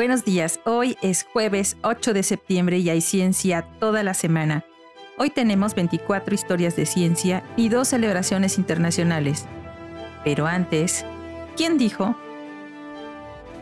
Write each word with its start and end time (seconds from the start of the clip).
Buenos 0.00 0.24
días, 0.24 0.60
hoy 0.64 0.96
es 1.02 1.26
jueves 1.30 1.76
8 1.82 2.14
de 2.14 2.22
septiembre 2.22 2.78
y 2.78 2.88
hay 2.88 3.02
ciencia 3.02 3.66
toda 3.78 4.02
la 4.02 4.14
semana. 4.14 4.64
Hoy 5.18 5.28
tenemos 5.28 5.74
24 5.74 6.34
historias 6.34 6.74
de 6.74 6.86
ciencia 6.86 7.44
y 7.54 7.68
dos 7.68 7.88
celebraciones 7.88 8.56
internacionales. 8.56 9.44
Pero 10.24 10.46
antes, 10.46 11.04
¿quién 11.54 11.76
dijo? 11.76 12.16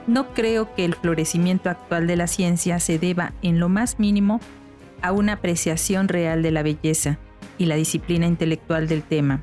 No 0.07 0.33
creo 0.33 0.73
que 0.77 0.85
el 0.85 0.95
florecimiento 0.95 1.71
actual 1.71 2.07
de 2.07 2.15
la 2.15 2.29
ciencia 2.29 2.79
se 2.79 3.01
deba 3.01 3.33
en 3.43 3.59
lo 3.59 3.69
más 3.69 3.99
mínimo 3.99 4.39
a 5.03 5.11
una 5.11 5.33
apreciación 5.33 6.07
real 6.07 6.45
de 6.45 6.53
la 6.53 6.63
belleza 6.63 7.19
y 7.59 7.67
la 7.67 7.75
disciplina 7.75 8.29
intelectual 8.29 8.87
del 8.87 9.03
tema. 9.03 9.43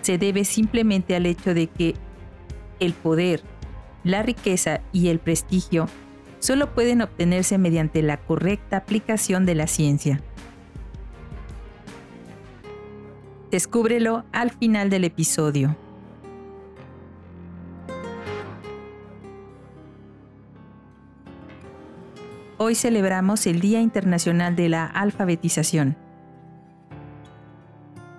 Se 0.00 0.16
debe 0.16 0.46
simplemente 0.46 1.14
al 1.14 1.26
hecho 1.26 1.52
de 1.52 1.66
que 1.66 1.94
el 2.80 2.94
poder, 2.94 3.42
la 4.04 4.22
riqueza 4.22 4.80
y 4.92 5.08
el 5.08 5.18
prestigio 5.18 5.88
solo 6.38 6.74
pueden 6.74 7.00
obtenerse 7.00 7.56
mediante 7.56 8.02
la 8.02 8.18
correcta 8.18 8.76
aplicación 8.76 9.46
de 9.46 9.54
la 9.54 9.66
ciencia. 9.66 10.20
Descúbrelo 13.50 14.24
al 14.32 14.50
final 14.50 14.90
del 14.90 15.04
episodio. 15.04 15.76
Hoy 22.58 22.74
celebramos 22.74 23.46
el 23.46 23.60
Día 23.60 23.80
Internacional 23.80 24.54
de 24.54 24.68
la 24.68 24.86
Alfabetización. 24.86 25.96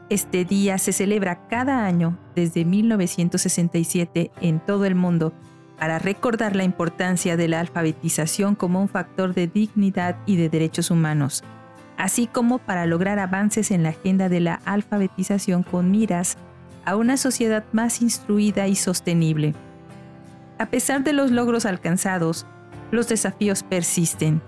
Este 0.10 0.46
día 0.46 0.78
se 0.78 0.94
celebra 0.94 1.48
cada 1.48 1.86
año 1.86 2.18
desde 2.36 2.64
1967 2.64 4.32
en 4.42 4.60
todo 4.60 4.86
el 4.86 4.96
mundo 4.96 5.34
para 5.78 6.00
recordar 6.00 6.56
la 6.56 6.64
importancia 6.64 7.38
de 7.38 7.48
la 7.48 7.60
alfabetización 7.60 8.56
como 8.56 8.82
un 8.82 8.90
factor 8.90 9.34
de 9.34 9.48
dignidad 9.48 10.18
y 10.26 10.38
de 10.38 10.50
derechos 10.50 10.92
humanos, 10.92 11.44
así 11.98 12.28
como 12.28 12.60
para 12.60 12.86
lograr 12.86 13.20
avances 13.20 13.72
en 13.72 13.84
la 13.84 13.90
agenda 13.90 14.30
de 14.30 14.40
la 14.40 14.62
alfabetización 14.66 15.64
con 15.64 15.92
miras 15.92 16.38
a 16.86 16.96
una 16.96 17.18
sociedad 17.18 17.66
más 17.72 18.02
instruida 18.02 18.68
y 18.68 18.76
sostenible. 18.76 19.54
A 20.58 20.68
pesar 20.68 21.04
de 21.04 21.14
los 21.14 21.32
logros 21.32 21.66
alcanzados, 21.66 22.46
los 22.92 23.08
desafíos 23.08 23.64
persisten, 23.64 24.42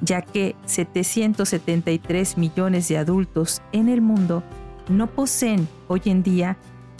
ya 0.00 0.20
que 0.20 0.56
773 0.66 2.36
millones 2.36 2.88
de 2.88 2.98
adultos 2.98 3.62
en 3.72 3.88
el 3.88 4.00
mundo 4.00 4.42
no 4.88 5.06
poseen 5.06 5.66
hoy 5.88 6.02
en 6.06 6.22
día 6.22 6.58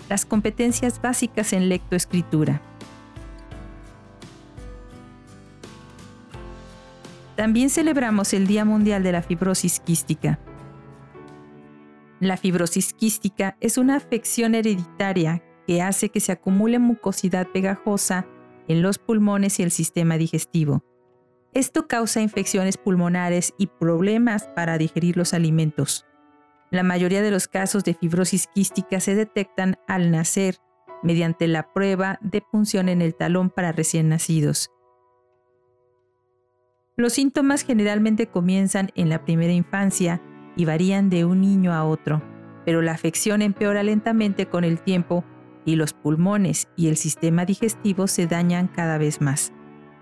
las 0.09 0.25
competencias 0.25 1.01
básicas 1.03 1.53
en 1.53 1.69
lectoescritura. 1.69 2.63
También 7.37 7.69
celebramos 7.69 8.33
el 8.33 8.47
Día 8.47 8.65
Mundial 8.65 9.03
de 9.03 9.13
la 9.13 9.23
Fibrosis 9.23 9.81
Quística. 9.81 10.39
La 12.21 12.37
fibrosis 12.37 12.95
quística 12.95 13.57
es 13.61 13.77
una 13.77 13.97
afección 13.97 14.55
hereditaria 14.55 15.43
que 15.67 15.83
hace 15.83 16.11
que 16.11 16.21
se 16.21 16.33
acumule 16.33 16.79
mucosidad 16.79 17.49
pegajosa 17.49 18.27
en 18.69 18.83
los 18.83 18.99
pulmones 18.99 19.59
y 19.59 19.63
el 19.63 19.71
sistema 19.71 20.17
digestivo. 20.17 20.85
Esto 21.53 21.87
causa 21.87 22.21
infecciones 22.21 22.79
pulmonares 22.79 23.53
y 23.59 23.67
problemas 23.67 24.49
para 24.55 24.79
digerir 24.79 25.17
los 25.17 25.35
alimentos. 25.35 26.07
La 26.71 26.83
mayoría 26.83 27.21
de 27.21 27.31
los 27.31 27.47
casos 27.47 27.85
de 27.85 27.95
fibrosis 27.95 28.47
quística 28.47 29.01
se 29.01 29.15
detectan 29.15 29.77
al 29.87 30.11
nacer 30.11 30.57
mediante 31.03 31.47
la 31.47 31.73
prueba 31.73 32.19
de 32.23 32.41
punción 32.41 32.89
en 32.89 33.03
el 33.03 33.15
talón 33.15 33.51
para 33.51 33.73
recién 33.73 34.09
nacidos. 34.09 34.71
Los 36.97 37.15
síntomas 37.15 37.63
generalmente 37.63 38.29
comienzan 38.29 38.91
en 38.95 39.09
la 39.09 39.25
primera 39.25 39.53
infancia 39.53 40.23
y 40.57 40.65
varían 40.65 41.11
de 41.11 41.25
un 41.25 41.41
niño 41.41 41.73
a 41.73 41.85
otro, 41.85 42.23
pero 42.65 42.83
la 42.83 42.93
afección 42.93 43.43
empeora 43.43 43.83
lentamente 43.83 44.47
con 44.47 44.63
el 44.63 44.81
tiempo 44.81 45.25
y 45.65 45.75
los 45.75 45.93
pulmones 45.93 46.69
y 46.77 46.87
el 46.87 46.97
sistema 46.97 47.47
digestivo 47.47 48.07
se 48.07 48.29
dañan 48.29 48.69
cada 48.69 48.97
vez 48.97 49.21
más. 49.21 49.53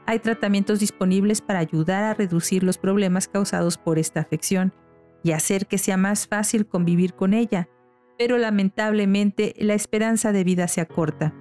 Hay 0.04 0.18
tratamientos 0.18 0.80
disponibles 0.80 1.40
para 1.40 1.60
ayudar 1.60 2.04
a 2.04 2.12
reducir 2.12 2.62
los 2.62 2.76
problemas 2.76 3.26
causados 3.26 3.78
por 3.78 3.98
esta 3.98 4.20
afección 4.20 4.74
y 5.22 5.32
hacer 5.32 5.66
que 5.66 5.78
sea 5.78 5.96
más 5.96 6.26
fácil 6.26 6.66
convivir 6.66 7.14
con 7.14 7.32
ella, 7.32 7.70
pero 8.18 8.36
lamentablemente 8.36 9.54
la 9.58 9.72
esperanza 9.72 10.30
de 10.32 10.44
vida 10.44 10.68
se 10.68 10.82
acorta. 10.82 11.32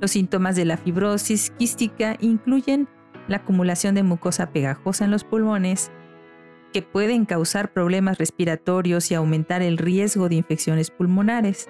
Los 0.00 0.12
síntomas 0.12 0.54
de 0.54 0.66
la 0.66 0.76
fibrosis 0.76 1.50
quística 1.58 2.16
incluyen 2.20 2.88
la 3.28 3.38
acumulación 3.38 3.94
de 3.94 4.02
mucosa 4.02 4.50
pegajosa 4.50 5.04
en 5.04 5.10
los 5.10 5.24
pulmones, 5.24 5.92
que 6.72 6.82
pueden 6.82 7.24
causar 7.24 7.72
problemas 7.72 8.18
respiratorios 8.18 9.10
y 9.10 9.14
aumentar 9.14 9.62
el 9.62 9.78
riesgo 9.78 10.28
de 10.28 10.34
infecciones 10.34 10.90
pulmonares. 10.90 11.68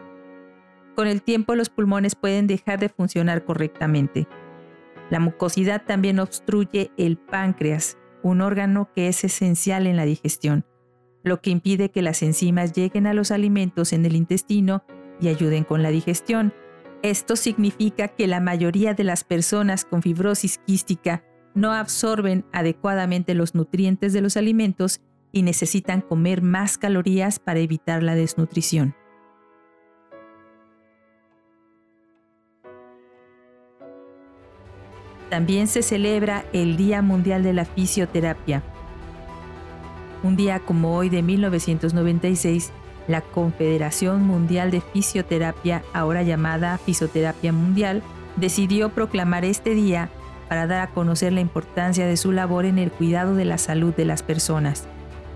Con 0.96 1.06
el 1.06 1.22
tiempo 1.22 1.54
los 1.54 1.68
pulmones 1.68 2.16
pueden 2.16 2.46
dejar 2.46 2.80
de 2.80 2.88
funcionar 2.88 3.44
correctamente. 3.44 4.26
La 5.10 5.20
mucosidad 5.20 5.84
también 5.84 6.18
obstruye 6.18 6.90
el 6.96 7.18
páncreas, 7.18 7.98
un 8.22 8.40
órgano 8.40 8.90
que 8.94 9.08
es 9.08 9.22
esencial 9.22 9.86
en 9.86 9.96
la 9.96 10.04
digestión 10.04 10.64
lo 11.28 11.40
que 11.40 11.50
impide 11.50 11.90
que 11.90 12.02
las 12.02 12.22
enzimas 12.22 12.72
lleguen 12.72 13.06
a 13.06 13.14
los 13.14 13.30
alimentos 13.30 13.92
en 13.92 14.04
el 14.04 14.16
intestino 14.16 14.82
y 15.20 15.28
ayuden 15.28 15.64
con 15.64 15.82
la 15.82 15.90
digestión. 15.90 16.52
Esto 17.02 17.36
significa 17.36 18.08
que 18.08 18.26
la 18.26 18.40
mayoría 18.40 18.94
de 18.94 19.04
las 19.04 19.22
personas 19.22 19.84
con 19.84 20.02
fibrosis 20.02 20.58
quística 20.58 21.22
no 21.58 21.72
absorben 21.72 22.44
adecuadamente 22.52 23.34
los 23.34 23.54
nutrientes 23.54 24.12
de 24.12 24.20
los 24.20 24.36
alimentos 24.36 25.00
y 25.32 25.42
necesitan 25.42 26.00
comer 26.00 26.40
más 26.40 26.78
calorías 26.78 27.38
para 27.38 27.58
evitar 27.58 28.02
la 28.02 28.14
desnutrición. 28.14 28.94
También 35.30 35.66
se 35.66 35.82
celebra 35.82 36.46
el 36.52 36.76
Día 36.76 37.02
Mundial 37.02 37.42
de 37.42 37.52
la 37.52 37.66
Fisioterapia, 37.66 38.62
un 40.22 40.36
día 40.36 40.60
como 40.60 40.96
hoy 40.96 41.08
de 41.10 41.22
1996, 41.22 42.72
la 43.06 43.20
Confederación 43.20 44.22
Mundial 44.22 44.70
de 44.70 44.80
Fisioterapia, 44.80 45.82
ahora 45.92 46.22
llamada 46.22 46.78
Fisioterapia 46.78 47.52
Mundial, 47.52 48.02
decidió 48.36 48.90
proclamar 48.90 49.44
este 49.44 49.74
día 49.74 50.10
para 50.48 50.66
dar 50.66 50.80
a 50.80 50.90
conocer 50.90 51.32
la 51.32 51.40
importancia 51.40 52.06
de 52.06 52.16
su 52.16 52.32
labor 52.32 52.64
en 52.64 52.78
el 52.78 52.90
cuidado 52.90 53.34
de 53.34 53.44
la 53.44 53.58
salud 53.58 53.94
de 53.94 54.04
las 54.04 54.22
personas. 54.22 54.86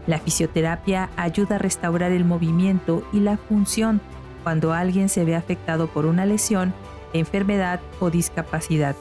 La 0.07 0.19
fisioterapia 0.19 1.11
ayuda 1.17 1.57
a 1.57 1.59
restaurar 1.59 2.13
el 2.13 2.25
movimiento 2.25 3.07
y 3.13 3.21
la 3.21 3.37
función 3.37 4.01
cuando 4.43 4.73
alguien 4.73 5.09
se 5.09 5.25
ve 5.25 5.37
afectado 5.37 5.87
por 5.87 6.07
una 6.07 6.27
lesión, 6.27 6.75
enfermedad 7.13 7.81
o 8.01 8.11
discapacidad. 8.11 8.97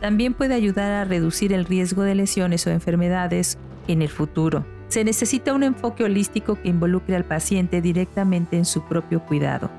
También 0.00 0.34
puede 0.34 0.54
ayudar 0.54 0.92
a 0.92 1.04
reducir 1.04 1.52
el 1.52 1.64
riesgo 1.64 2.02
de 2.02 2.14
lesiones 2.14 2.66
o 2.66 2.70
enfermedades 2.70 3.58
en 3.88 4.02
el 4.02 4.08
futuro. 4.08 4.64
Se 4.88 5.02
necesita 5.02 5.52
un 5.52 5.64
enfoque 5.64 6.04
holístico 6.04 6.60
que 6.60 6.68
involucre 6.68 7.16
al 7.16 7.24
paciente 7.24 7.80
directamente 7.80 8.56
en 8.56 8.64
su 8.64 8.82
propio 8.82 9.20
cuidado. 9.20 9.70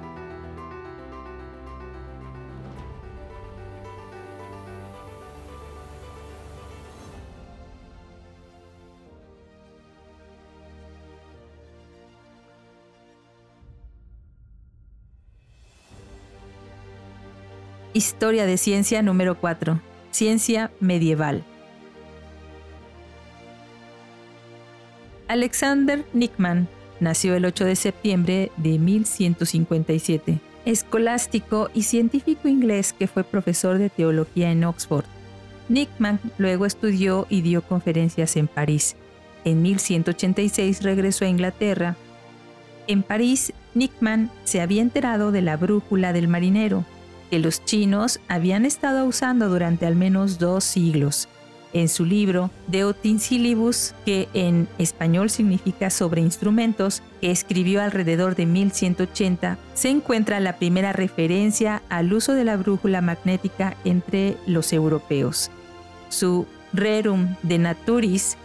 Historia 17.97 18.45
de 18.45 18.59
ciencia 18.59 19.01
número 19.01 19.39
4. 19.39 19.81
Ciencia 20.11 20.69
medieval. 20.79 21.43
Alexander 25.27 26.05
Nickman 26.13 26.67
nació 26.99 27.33
el 27.33 27.43
8 27.43 27.65
de 27.65 27.75
septiembre 27.75 28.51
de 28.57 28.77
1157. 28.77 30.39
Escolástico 30.65 31.71
y 31.73 31.81
científico 31.81 32.47
inglés 32.47 32.93
que 32.93 33.07
fue 33.07 33.23
profesor 33.23 33.79
de 33.79 33.89
teología 33.89 34.51
en 34.51 34.63
Oxford. 34.63 35.05
Nickman 35.67 36.19
luego 36.37 36.67
estudió 36.67 37.25
y 37.31 37.41
dio 37.41 37.63
conferencias 37.63 38.35
en 38.35 38.47
París. 38.47 38.95
En 39.43 39.63
1186 39.63 40.83
regresó 40.83 41.25
a 41.25 41.29
Inglaterra. 41.29 41.95
En 42.85 43.01
París, 43.01 43.53
Nickman 43.73 44.29
se 44.43 44.61
había 44.61 44.83
enterado 44.83 45.31
de 45.31 45.41
la 45.41 45.57
brújula 45.57 46.13
del 46.13 46.27
marinero, 46.27 46.85
que 47.29 47.39
los 47.39 47.63
chinos 47.65 48.19
habían 48.27 48.65
estado 48.65 49.05
usando 49.05 49.49
durante 49.49 49.85
al 49.85 49.95
menos 49.95 50.39
dos 50.39 50.63
siglos 50.63 51.27
en 51.73 51.89
su 51.89 52.05
libro 52.05 52.49
De 52.67 52.85
Utensilibus, 52.85 53.93
que 54.05 54.27
en 54.33 54.67
español 54.77 55.29
significa 55.29 55.89
sobre 55.89 56.21
instrumentos, 56.21 57.03
que 57.21 57.31
escribió 57.31 57.81
alrededor 57.81 58.35
de 58.35 58.45
1180, 58.45 59.57
se 59.73 59.89
encuentra 59.89 60.39
la 60.39 60.57
primera 60.57 60.93
referencia 60.93 61.81
al 61.89 62.13
uso 62.13 62.33
de 62.33 62.45
la 62.45 62.57
brújula 62.57 63.01
magnética 63.01 63.75
entre 63.85 64.37
los 64.45 64.73
europeos. 64.73 65.51
Su 66.09 66.47
Rerum 66.73 67.35
de 67.43 67.57
Naturis, 67.57 68.37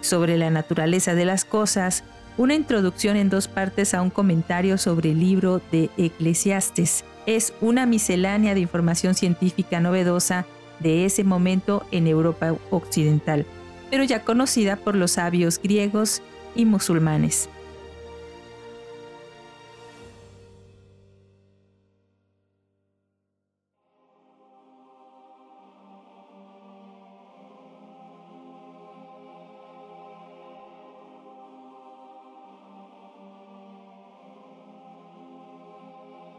sobre 0.00 0.36
la 0.36 0.50
naturaleza 0.50 1.14
de 1.14 1.24
las 1.24 1.44
cosas, 1.44 2.04
una 2.38 2.54
introducción 2.54 3.16
en 3.16 3.28
dos 3.28 3.48
partes 3.48 3.94
a 3.94 4.02
un 4.02 4.10
comentario 4.10 4.78
sobre 4.78 5.10
el 5.10 5.20
libro 5.20 5.60
de 5.70 5.90
Eclesiastes. 5.96 7.04
Es 7.26 7.52
una 7.60 7.86
miscelánea 7.86 8.54
de 8.54 8.60
información 8.60 9.14
científica 9.14 9.80
novedosa 9.80 10.46
de 10.80 11.04
ese 11.04 11.24
momento 11.24 11.84
en 11.90 12.06
Europa 12.06 12.54
Occidental, 12.70 13.46
pero 13.90 14.04
ya 14.04 14.24
conocida 14.24 14.76
por 14.76 14.96
los 14.96 15.12
sabios 15.12 15.60
griegos 15.62 16.22
y 16.54 16.64
musulmanes. 16.64 17.48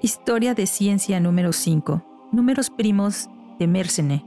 Historia 0.05 0.53
de 0.53 0.67
ciencia 0.67 1.21
número 1.21 1.53
5. 1.53 2.29
Números 2.33 2.69
primos 2.69 3.29
de 3.57 3.67
Mersenne. 3.67 4.25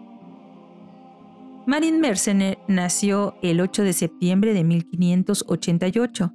Marin 1.66 2.00
Mersenne 2.00 2.56
nació 2.66 3.36
el 3.42 3.60
8 3.60 3.82
de 3.82 3.92
septiembre 3.92 4.54
de 4.54 4.64
1588. 4.64 6.32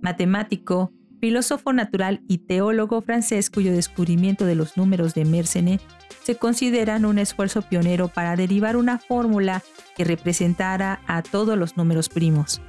Matemático, 0.00 0.94
filósofo 1.20 1.74
natural 1.74 2.22
y 2.26 2.38
teólogo 2.38 3.02
francés 3.02 3.50
cuyo 3.50 3.70
descubrimiento 3.70 4.46
de 4.46 4.54
los 4.54 4.78
números 4.78 5.12
de 5.12 5.26
Mersenne 5.26 5.78
se 6.22 6.36
consideran 6.36 7.04
un 7.04 7.18
esfuerzo 7.18 7.60
pionero 7.60 8.08
para 8.08 8.34
derivar 8.34 8.78
una 8.78 8.98
fórmula 8.98 9.62
que 9.94 10.04
representara 10.04 11.02
a 11.06 11.22
todos 11.22 11.58
los 11.58 11.76
números 11.76 12.08
primos. 12.08 12.62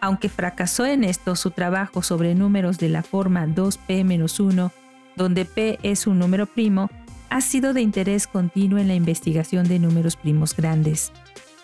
Aunque 0.00 0.30
fracasó 0.30 0.86
en 0.86 1.04
esto, 1.04 1.36
su 1.36 1.50
trabajo 1.50 2.02
sobre 2.02 2.34
números 2.34 2.78
de 2.78 2.88
la 2.88 3.02
forma 3.02 3.46
2p-1 3.46 4.72
donde 5.16 5.44
P 5.44 5.78
es 5.82 6.06
un 6.06 6.18
número 6.18 6.46
primo, 6.46 6.90
ha 7.30 7.40
sido 7.40 7.72
de 7.72 7.80
interés 7.80 8.26
continuo 8.26 8.78
en 8.78 8.88
la 8.88 8.94
investigación 8.94 9.68
de 9.68 9.78
números 9.78 10.16
primos 10.16 10.54
grandes. 10.54 11.12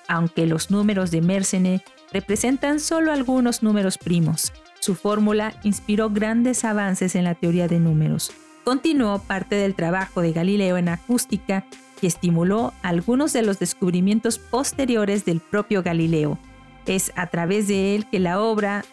Aunque 0.09 0.47
los 0.47 0.71
números 0.71 1.11
de 1.11 1.21
Mersenne 1.21 1.83
representan 2.13 2.79
solo 2.79 3.13
algunos 3.13 3.63
números 3.63 3.99
primos, 3.99 4.53
su 4.81 4.95
fórmula 4.95 5.55
inspiró 5.65 6.11
grandes 6.11 6.65
avances 6.65 7.17
en 7.17 7.25
la 7.25 7.35
teoría 7.35 7.67
de 7.67 7.81
números. 7.81 8.31
Continuó 8.65 9.19
parte 9.19 9.57
del 9.57 9.75
trabajo 9.75 10.21
de 10.21 10.33
Galileo 10.33 10.77
en 10.77 10.89
acústica 10.89 11.65
y 12.01 12.07
estimuló 12.07 12.73
algunos 12.83 13.33
de 13.33 13.43
los 13.43 13.59
descubrimientos 13.59 14.39
posteriores 14.39 15.25
del 15.25 15.41
propio 15.41 15.83
Galileo. 15.83 16.39
Es 16.87 17.13
a 17.17 17.27
través 17.27 17.67
de 17.67 17.97
él 17.97 18.07
que 18.07 18.21
la 18.21 18.41
obra 18.41 18.85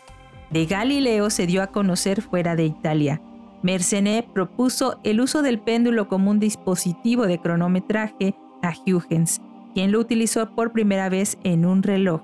de 0.49 0.65
Galileo 0.65 1.29
se 1.29 1.45
dio 1.45 1.61
a 1.61 1.67
conocer 1.67 2.21
fuera 2.21 2.55
de 2.55 2.65
Italia 2.65 3.21
Mersenne 3.63 4.27
propuso 4.33 4.99
el 5.05 5.21
uso 5.21 5.41
del 5.41 5.57
péndulo 5.57 6.09
como 6.09 6.29
un 6.29 6.39
dispositivo 6.39 7.25
de 7.25 7.39
cronometraje 7.39 8.35
a 8.61 8.73
Huygens, 8.85 9.41
quien 9.73 9.93
lo 9.93 9.99
utilizó 10.01 10.53
por 10.53 10.73
primera 10.73 11.07
vez 11.07 11.37
en 11.45 11.65
un 11.65 11.81
reloj. 11.81 12.21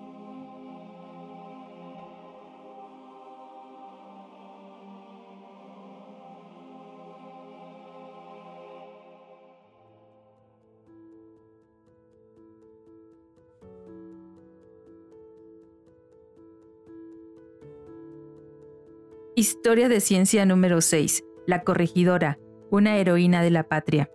Historia 19.38 19.88
de 19.88 20.01
ciencia 20.01 20.45
número 20.45 20.81
6 20.81 21.24
la 21.50 21.63
corregidora, 21.63 22.38
una 22.69 22.98
heroína 22.98 23.42
de 23.42 23.50
la 23.50 23.63
patria. 23.63 24.12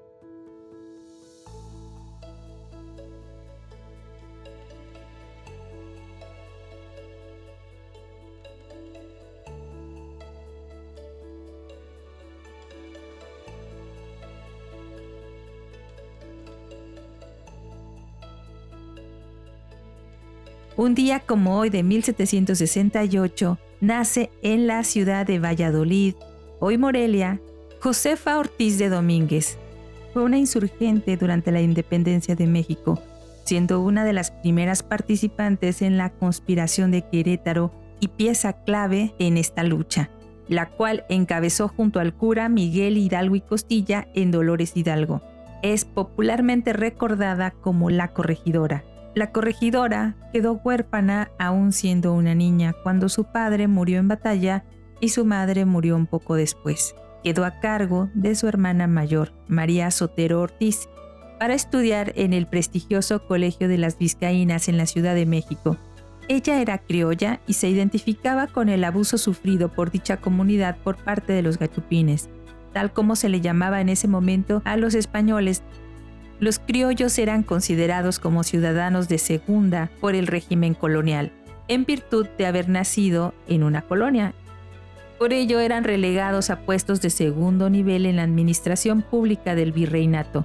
Un 20.77 20.95
día 20.95 21.19
como 21.19 21.59
hoy 21.59 21.71
de 21.71 21.83
1768, 21.83 23.59
nace 23.81 24.31
en 24.43 24.69
la 24.69 24.85
ciudad 24.85 25.27
de 25.27 25.41
Valladolid 25.41 26.15
hoy 26.67 26.79
Morelia, 26.79 27.43
Josefa 27.83 28.39
Ortiz 28.39 28.79
de 28.79 28.89
Domínguez. 28.89 29.59
Fue 30.15 30.23
una 30.23 30.39
insurgente 30.39 31.19
durante 31.19 31.53
la 31.53 31.61
independencia 31.61 32.37
de 32.37 32.47
México, 32.47 33.03
siendo 33.45 33.83
una 33.83 34.03
de 34.03 34.15
las 34.15 34.31
primeras 34.31 34.83
participantes 34.83 35.83
en 35.83 35.99
la 35.99 36.09
conspiración 36.09 36.91
de 36.91 37.03
Querétaro 37.03 37.71
y 38.01 38.09
pieza 38.09 38.65
clave 38.65 39.15
en 39.19 39.37
esta 39.37 39.63
lucha, 39.63 40.09
la 40.49 40.71
cual 40.71 41.05
encabezó 41.11 41.69
junto 41.69 42.01
al 42.01 42.15
cura 42.15 42.49
Miguel 42.49 42.97
Hidalgo 42.97 43.37
y 43.37 43.43
Costilla 43.43 44.09
en 44.15 44.31
Dolores 44.31 44.75
Hidalgo. 44.75 45.21
Es 45.63 45.85
popularmente 45.85 46.73
recordada 46.73 47.51
como 47.51 47.91
la 47.91 48.15
corregidora. 48.15 48.85
La 49.15 49.33
corregidora 49.33 50.17
quedó 50.33 50.55
huérfana 50.65 51.31
aún 51.39 51.73
siendo 51.73 52.15
una 52.15 52.35
niña 52.35 52.75
cuando 52.83 53.11
su 53.11 53.25
padre 53.25 53.69
murió 53.69 53.99
en 53.99 54.09
batalla 54.09 54.65
y 55.01 55.11
su 55.11 55.25
madre 55.25 55.65
murió 55.65 55.97
un 55.97 56.07
poco 56.07 56.35
después. 56.35 56.95
Quedó 57.23 57.45
a 57.45 57.61
cargo 57.61 58.11
de 58.15 58.35
su 58.35 58.49
hermana 58.49 58.87
mayor, 58.87 59.33
María 59.49 59.91
Sotero 59.91 60.41
Ortiz, 60.41 60.89
para 61.39 61.55
estudiar 61.55 62.13
en 62.17 62.33
el 62.33 62.47
prestigioso 62.47 63.27
Colegio 63.27 63.69
de 63.69 63.79
las 63.79 63.99
Vizcaínas 63.99 64.69
en 64.69 64.77
la 64.77 64.87
Ciudad 64.87 65.15
de 65.15 65.27
México. 65.27 65.77
Ella 66.29 66.61
era 66.61 66.79
criolla 66.79 67.41
y 67.47 67.55
se 67.55 67.69
identificaba 67.69 68.47
con 68.47 68.69
el 68.69 68.85
abuso 68.85 69.19
sufrido 69.19 69.71
por 69.71 69.91
dicha 69.91 70.19
comunidad 70.19 70.77
por 70.79 70.97
parte 70.97 71.33
de 71.33 71.43
los 71.43 71.59
gachupines, 71.59 72.31
tal 72.73 72.93
como 72.93 73.15
se 73.17 73.29
le 73.29 73.41
llamaba 73.41 73.81
en 73.81 73.89
ese 73.89 74.09
momento 74.09 74.63
a 74.65 74.77
los 74.77 74.95
españoles. 74.95 75.63
Los 76.41 76.59
criollos 76.59 77.19
eran 77.19 77.43
considerados 77.43 78.19
como 78.19 78.43
ciudadanos 78.43 79.09
de 79.09 79.19
segunda 79.19 79.91
por 80.01 80.15
el 80.15 80.27
régimen 80.27 80.75
colonial, 80.75 81.33
en 81.69 81.85
virtud 81.85 82.27
de 82.39 82.47
haber 82.47 82.69
nacido 82.69 83.35
en 83.47 83.63
una 83.63 83.83
colonia 83.83 84.35
por 85.25 85.33
ello 85.33 85.59
eran 85.59 85.85
relegados 85.85 86.51
a 86.51 86.61
puestos 86.67 87.01
de 87.01 87.09
segundo 87.09 87.71
nivel 87.71 88.05
en 88.05 88.17
la 88.17 88.25
administración 88.25 89.01
pública 89.01 89.55
del 89.55 89.73
virreinato. 89.73 90.45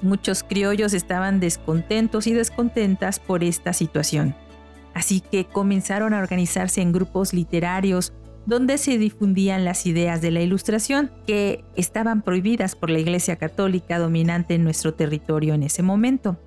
Muchos 0.00 0.42
criollos 0.42 0.92
estaban 0.92 1.38
descontentos 1.38 2.26
y 2.26 2.32
descontentas 2.32 3.20
por 3.20 3.44
esta 3.44 3.72
situación. 3.72 4.34
Así 4.92 5.20
que 5.20 5.44
comenzaron 5.44 6.14
a 6.14 6.18
organizarse 6.18 6.80
en 6.80 6.90
grupos 6.90 7.32
literarios 7.32 8.12
donde 8.44 8.76
se 8.76 8.98
difundían 8.98 9.64
las 9.64 9.86
ideas 9.86 10.20
de 10.20 10.32
la 10.32 10.40
ilustración 10.40 11.12
que 11.24 11.62
estaban 11.76 12.22
prohibidas 12.22 12.74
por 12.74 12.90
la 12.90 12.98
Iglesia 12.98 13.36
Católica 13.36 14.00
dominante 14.00 14.56
en 14.56 14.64
nuestro 14.64 14.94
territorio 14.94 15.54
en 15.54 15.62
ese 15.62 15.84
momento. 15.84 16.40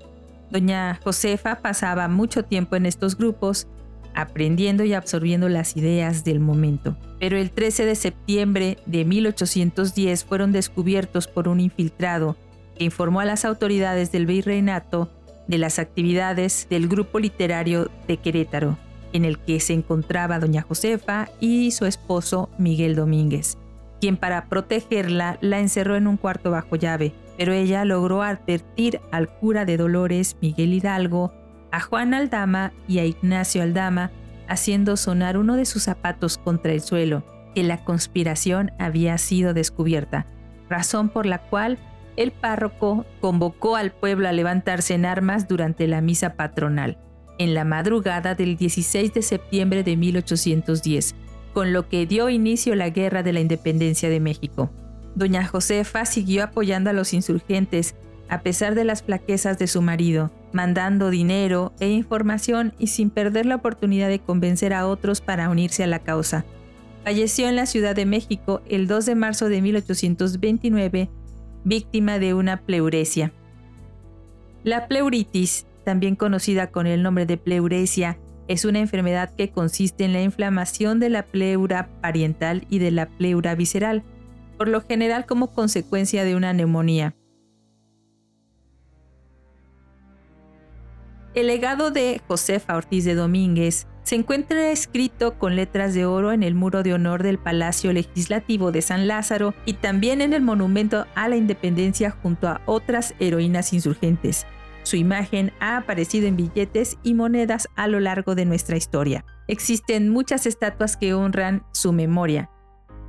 Doña 0.52 1.00
Josefa 1.02 1.62
pasaba 1.62 2.10
mucho 2.10 2.44
tiempo 2.44 2.76
en 2.76 2.86
estos 2.86 3.16
grupos 3.16 3.70
aprendiendo 4.16 4.84
y 4.84 4.94
absorbiendo 4.94 5.50
las 5.50 5.76
ideas 5.78 6.24
del 6.24 6.40
momento. 6.40 6.98
Pero 7.20 7.38
el 7.38 7.52
13 7.52 7.86
de 7.86 7.96
septiembre 7.96 8.78
de 8.86 9.06
1810 9.06 10.24
fueron 10.24 10.52
descubiertos 10.52 11.28
por 11.28 11.48
un 11.48 11.60
infiltrado 11.60 12.36
que 12.78 12.86
informó 12.86 13.20
a 13.20 13.26
las 13.26 13.46
autoridades 13.46 14.12
del 14.12 14.26
virreinato 14.26 15.12
de 15.48 15.58
las 15.58 15.80
actividades 15.80 16.68
del 16.70 16.88
grupo 16.88 17.20
literario 17.20 17.92
de 18.08 18.18
Querétaro, 18.18 18.78
en 19.14 19.26
el 19.26 19.38
que 19.40 19.60
se 19.60 19.74
encontraba 19.74 20.40
doña 20.40 20.64
Josefa 20.64 21.30
y 21.40 21.72
su 21.72 21.86
esposo 21.86 22.50
Miguel 22.58 22.96
Domínguez, 22.96 23.58
quien 24.02 24.18
para 24.18 24.48
protegerla 24.50 25.38
la 25.42 25.60
encerró 25.60 25.96
en 25.96 26.08
un 26.08 26.18
cuarto 26.18 26.52
bajo 26.52 26.76
llave, 26.76 27.14
pero 27.38 27.54
ella 27.54 27.86
logró 27.86 28.24
advertir 28.24 29.00
al 29.12 29.30
cura 29.30 29.66
de 29.66 29.78
Dolores, 29.78 30.38
Miguel 30.42 30.74
Hidalgo, 30.74 31.34
a 31.76 31.82
Juan 31.82 32.14
Aldama 32.14 32.72
y 32.88 33.00
a 33.00 33.06
Ignacio 33.06 33.62
Aldama, 33.62 34.10
haciendo 34.48 34.96
sonar 34.96 35.38
uno 35.38 35.58
de 35.58 35.66
sus 35.66 35.84
zapatos 35.84 36.38
contra 36.38 36.72
el 36.72 36.80
suelo, 36.80 37.26
que 37.54 37.64
la 37.64 37.84
conspiración 37.84 38.72
había 38.80 39.18
sido 39.18 39.54
descubierta, 39.54 40.26
razón 40.70 41.10
por 41.10 41.26
la 41.26 41.40
cual 41.40 41.78
el 42.16 42.32
párroco 42.32 43.06
convocó 43.20 43.76
al 43.76 43.92
pueblo 43.92 44.30
a 44.30 44.32
levantarse 44.32 44.94
en 44.94 45.06
armas 45.06 45.50
durante 45.50 45.86
la 45.86 46.00
misa 46.00 46.36
patronal, 46.36 46.98
en 47.40 47.54
la 47.54 47.66
madrugada 47.66 48.36
del 48.36 48.56
16 48.56 49.14
de 49.14 49.22
septiembre 49.22 49.84
de 49.84 49.98
1810, 49.98 51.14
con 51.54 51.74
lo 51.74 51.90
que 51.90 52.06
dio 52.06 52.30
inicio 52.30 52.74
la 52.76 52.90
Guerra 52.90 53.22
de 53.22 53.34
la 53.34 53.42
Independencia 53.42 54.10
de 54.10 54.22
México. 54.22 54.72
Doña 55.16 55.46
Josefa 55.46 56.06
siguió 56.06 56.46
apoyando 56.46 56.90
a 56.90 56.94
los 56.94 57.14
insurgentes 57.14 57.96
a 58.30 58.44
pesar 58.44 58.76
de 58.76 58.86
las 58.86 59.04
flaquezas 59.04 59.60
de 59.60 59.68
su 59.68 59.82
marido, 59.82 60.32
mandando 60.56 61.10
dinero 61.10 61.74
e 61.82 61.90
información 61.90 62.74
y 62.80 62.88
sin 62.88 63.10
perder 63.10 63.46
la 63.46 63.56
oportunidad 63.56 64.08
de 64.08 64.20
convencer 64.20 64.74
a 64.74 64.88
otros 64.88 65.20
para 65.20 65.50
unirse 65.50 65.84
a 65.84 65.88
la 65.88 66.00
causa. 66.00 66.46
Falleció 67.04 67.50
en 67.50 67.58
la 67.58 67.66
Ciudad 67.66 67.94
de 67.94 68.06
México 68.06 68.62
el 68.68 68.88
2 68.88 69.06
de 69.06 69.16
marzo 69.16 69.50
de 69.50 69.62
1829, 69.62 71.10
víctima 71.66 72.20
de 72.20 72.34
una 72.34 72.62
pleuresia. 72.62 73.34
La 74.64 74.88
pleuritis, 74.88 75.68
también 75.84 76.16
conocida 76.16 76.72
con 76.72 76.88
el 76.88 77.04
nombre 77.04 77.26
de 77.26 77.38
pleuresia, 77.38 78.18
es 78.48 78.64
una 78.64 78.80
enfermedad 78.80 79.36
que 79.36 79.50
consiste 79.50 80.06
en 80.06 80.14
la 80.14 80.22
inflamación 80.22 81.02
de 81.02 81.10
la 81.10 81.24
pleura 81.24 81.90
pariental 82.02 82.66
y 82.70 82.80
de 82.80 82.92
la 82.92 83.10
pleura 83.10 83.56
visceral, 83.56 84.04
por 84.58 84.70
lo 84.70 84.80
general 84.80 85.26
como 85.26 85.52
consecuencia 85.52 86.24
de 86.24 86.36
una 86.36 86.54
neumonía. 86.54 87.14
El 91.36 91.48
legado 91.48 91.92
de 91.92 92.22
Josefa 92.30 92.78
Ortiz 92.78 93.04
de 93.04 93.14
Domínguez 93.14 93.88
se 94.04 94.16
encuentra 94.16 94.72
escrito 94.72 95.38
con 95.38 95.58
letras 95.58 95.94
de 95.94 96.06
oro 96.06 96.32
en 96.32 96.44
el 96.44 96.56
muro 96.56 96.82
de 96.82 96.94
honor 96.94 97.24
del 97.24 97.40
Palacio 97.40 97.92
Legislativo 97.92 98.72
de 98.72 98.82
San 98.82 99.06
Lázaro 99.06 99.54
y 99.66 99.74
también 99.74 100.22
en 100.22 100.32
el 100.32 100.42
Monumento 100.42 101.06
a 101.14 101.28
la 101.28 101.36
Independencia 101.36 102.12
junto 102.12 102.48
a 102.48 102.62
otras 102.66 103.16
heroínas 103.20 103.74
insurgentes. 103.74 104.48
Su 104.84 104.96
imagen 104.96 105.52
ha 105.60 105.76
aparecido 105.76 106.26
en 106.28 106.38
billetes 106.38 106.98
y 107.04 107.14
monedas 107.16 107.68
a 107.76 107.88
lo 107.88 108.00
largo 108.00 108.34
de 108.34 108.46
nuestra 108.46 108.78
historia. 108.78 109.26
Existen 109.50 110.08
muchas 110.08 110.46
estatuas 110.46 110.96
que 110.96 111.14
honran 111.14 111.66
su 111.74 111.92
memoria. 111.92 112.50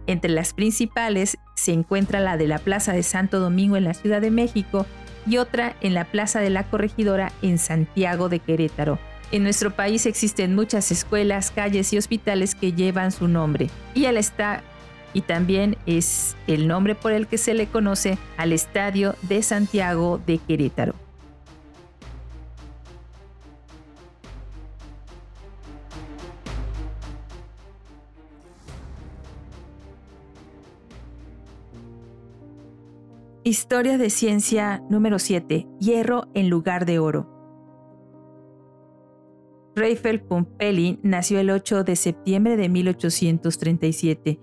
Entre 0.09 0.33
las 0.33 0.53
principales 0.53 1.39
se 1.55 1.73
encuentra 1.73 2.19
la 2.19 2.37
de 2.37 2.49
la 2.49 2.59
Plaza 2.59 2.93
de 2.93 3.05
Santo 3.05 3.39
Domingo 3.39 3.77
en 3.77 3.85
la 3.85 3.95
Ciudad 3.95 4.21
de 4.21 4.33
México, 4.33 4.85
y 5.27 5.39
otra 5.39 5.77
en 5.81 5.95
la 5.95 6.05
Plaza 6.05 6.41
de 6.41 6.51
la 6.51 6.65
Corregidora 6.65 7.33
en 7.43 7.59
Santiago 7.59 8.29
de 8.29 8.39
Querétaro. 8.39 8.99
En 9.33 9.43
nuestro 9.43 9.73
país 9.73 10.07
existen 10.07 10.55
muchas 10.55 10.91
escuelas, 10.93 11.51
calles 11.51 11.93
y 11.93 11.99
hospitales 11.99 12.55
que 12.55 12.73
llevan 12.73 13.11
su 13.11 13.27
nombre. 13.27 13.71
Y 13.95 14.05
él 14.05 14.17
está 14.17 14.63
y 15.13 15.23
también 15.23 15.77
es 15.87 16.37
el 16.47 16.69
nombre 16.69 16.95
por 16.95 17.13
el 17.13 17.27
que 17.27 17.39
se 17.39 17.55
le 17.55 17.67
conoce 17.67 18.19
al 18.37 18.53
Estadio 18.53 19.17
de 19.23 19.43
Santiago 19.43 20.21
de 20.27 20.39
Querétaro. 20.39 21.06
Historia 33.49 33.97
de 33.97 34.11
ciencia 34.11 34.83
número 34.91 35.21
7. 35.21 35.69
Hierro 35.79 36.27
en 36.35 36.51
lugar 36.51 36.85
de 36.85 36.99
oro. 36.99 37.31
Raphael 39.77 40.21
Pumpelly 40.21 40.99
nació 41.05 41.39
el 41.39 41.51
8 41.51 41.85
de 41.85 41.95
septiembre 41.95 42.57
de 42.57 42.69
1837, 42.69 44.41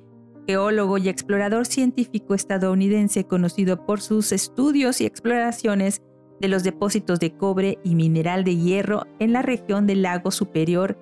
geólogo 0.47 0.97
y 0.99 1.09
explorador 1.09 1.65
científico 1.65 2.33
estadounidense 2.33 3.25
conocido 3.25 3.85
por 3.85 3.99
sus 3.99 4.31
estudios 4.31 5.01
y 5.01 5.05
exploraciones 5.05 6.01
de 6.39 6.47
los 6.47 6.63
depósitos 6.63 7.19
de 7.19 7.35
cobre 7.35 7.79
y 7.83 7.95
mineral 7.95 8.45
de 8.45 8.55
hierro 8.55 9.05
en 9.19 9.33
la 9.33 9.41
región 9.41 9.85
del 9.85 10.03
lago 10.03 10.31
superior 10.31 10.97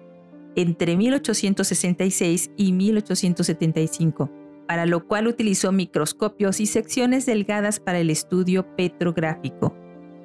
entre 0.56 0.98
1866 0.98 2.50
y 2.58 2.72
1875 2.74 4.41
para 4.72 4.86
lo 4.86 5.06
cual 5.06 5.28
utilizó 5.28 5.74
microscopios 5.74 6.62
y 6.62 6.66
secciones 6.66 7.26
delgadas 7.26 7.82
para 7.82 8.00
el 8.00 8.10
estudio 8.10 8.74
petrográfico. 8.78 9.76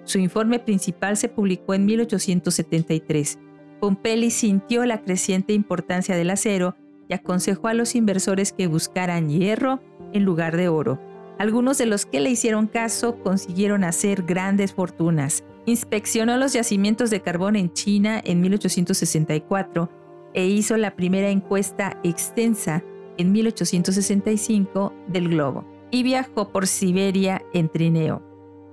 Su 0.05 0.21
informe 0.21 0.61
principal 0.61 1.17
se 1.17 1.29
publicó 1.29 1.75
en 1.75 1.85
1873. 1.85 3.41
Pompelli 3.81 4.31
sintió 4.31 4.87
la 4.87 5.03
creciente 5.03 5.53
importancia 5.53 6.15
del 6.15 6.31
acero 6.31 6.76
y 7.09 7.15
aconsejó 7.15 7.67
a 7.67 7.75
los 7.75 7.97
inversores 7.97 8.53
que 8.53 8.69
buscaran 8.69 9.31
hierro 9.31 9.81
en 10.12 10.23
lugar 10.23 10.57
de 10.57 10.69
oro. 10.69 11.00
Algunos 11.41 11.79
de 11.79 11.87
los 11.87 12.07
que 12.07 12.21
le 12.21 12.31
hicieron 12.31 12.69
caso 12.69 13.19
consiguieron 13.25 13.83
hacer 13.83 14.23
grandes 14.23 14.73
fortunas. 14.73 15.43
Inspeccionó 15.65 16.37
los 16.37 16.53
yacimientos 16.53 17.11
de 17.11 17.21
carbón 17.21 17.57
en 17.57 17.73
China 17.73 18.23
en 18.25 18.41
1864 18.43 19.91
e 20.35 20.47
hizo 20.47 20.76
la 20.76 20.95
primera 20.95 21.31
encuesta 21.31 21.99
extensa 22.05 22.85
en 23.18 23.32
1865 23.32 24.92
del 25.08 25.28
globo 25.28 25.64
y 25.90 26.02
viajó 26.02 26.50
por 26.52 26.66
Siberia 26.66 27.42
en 27.52 27.68
trineo. 27.68 28.23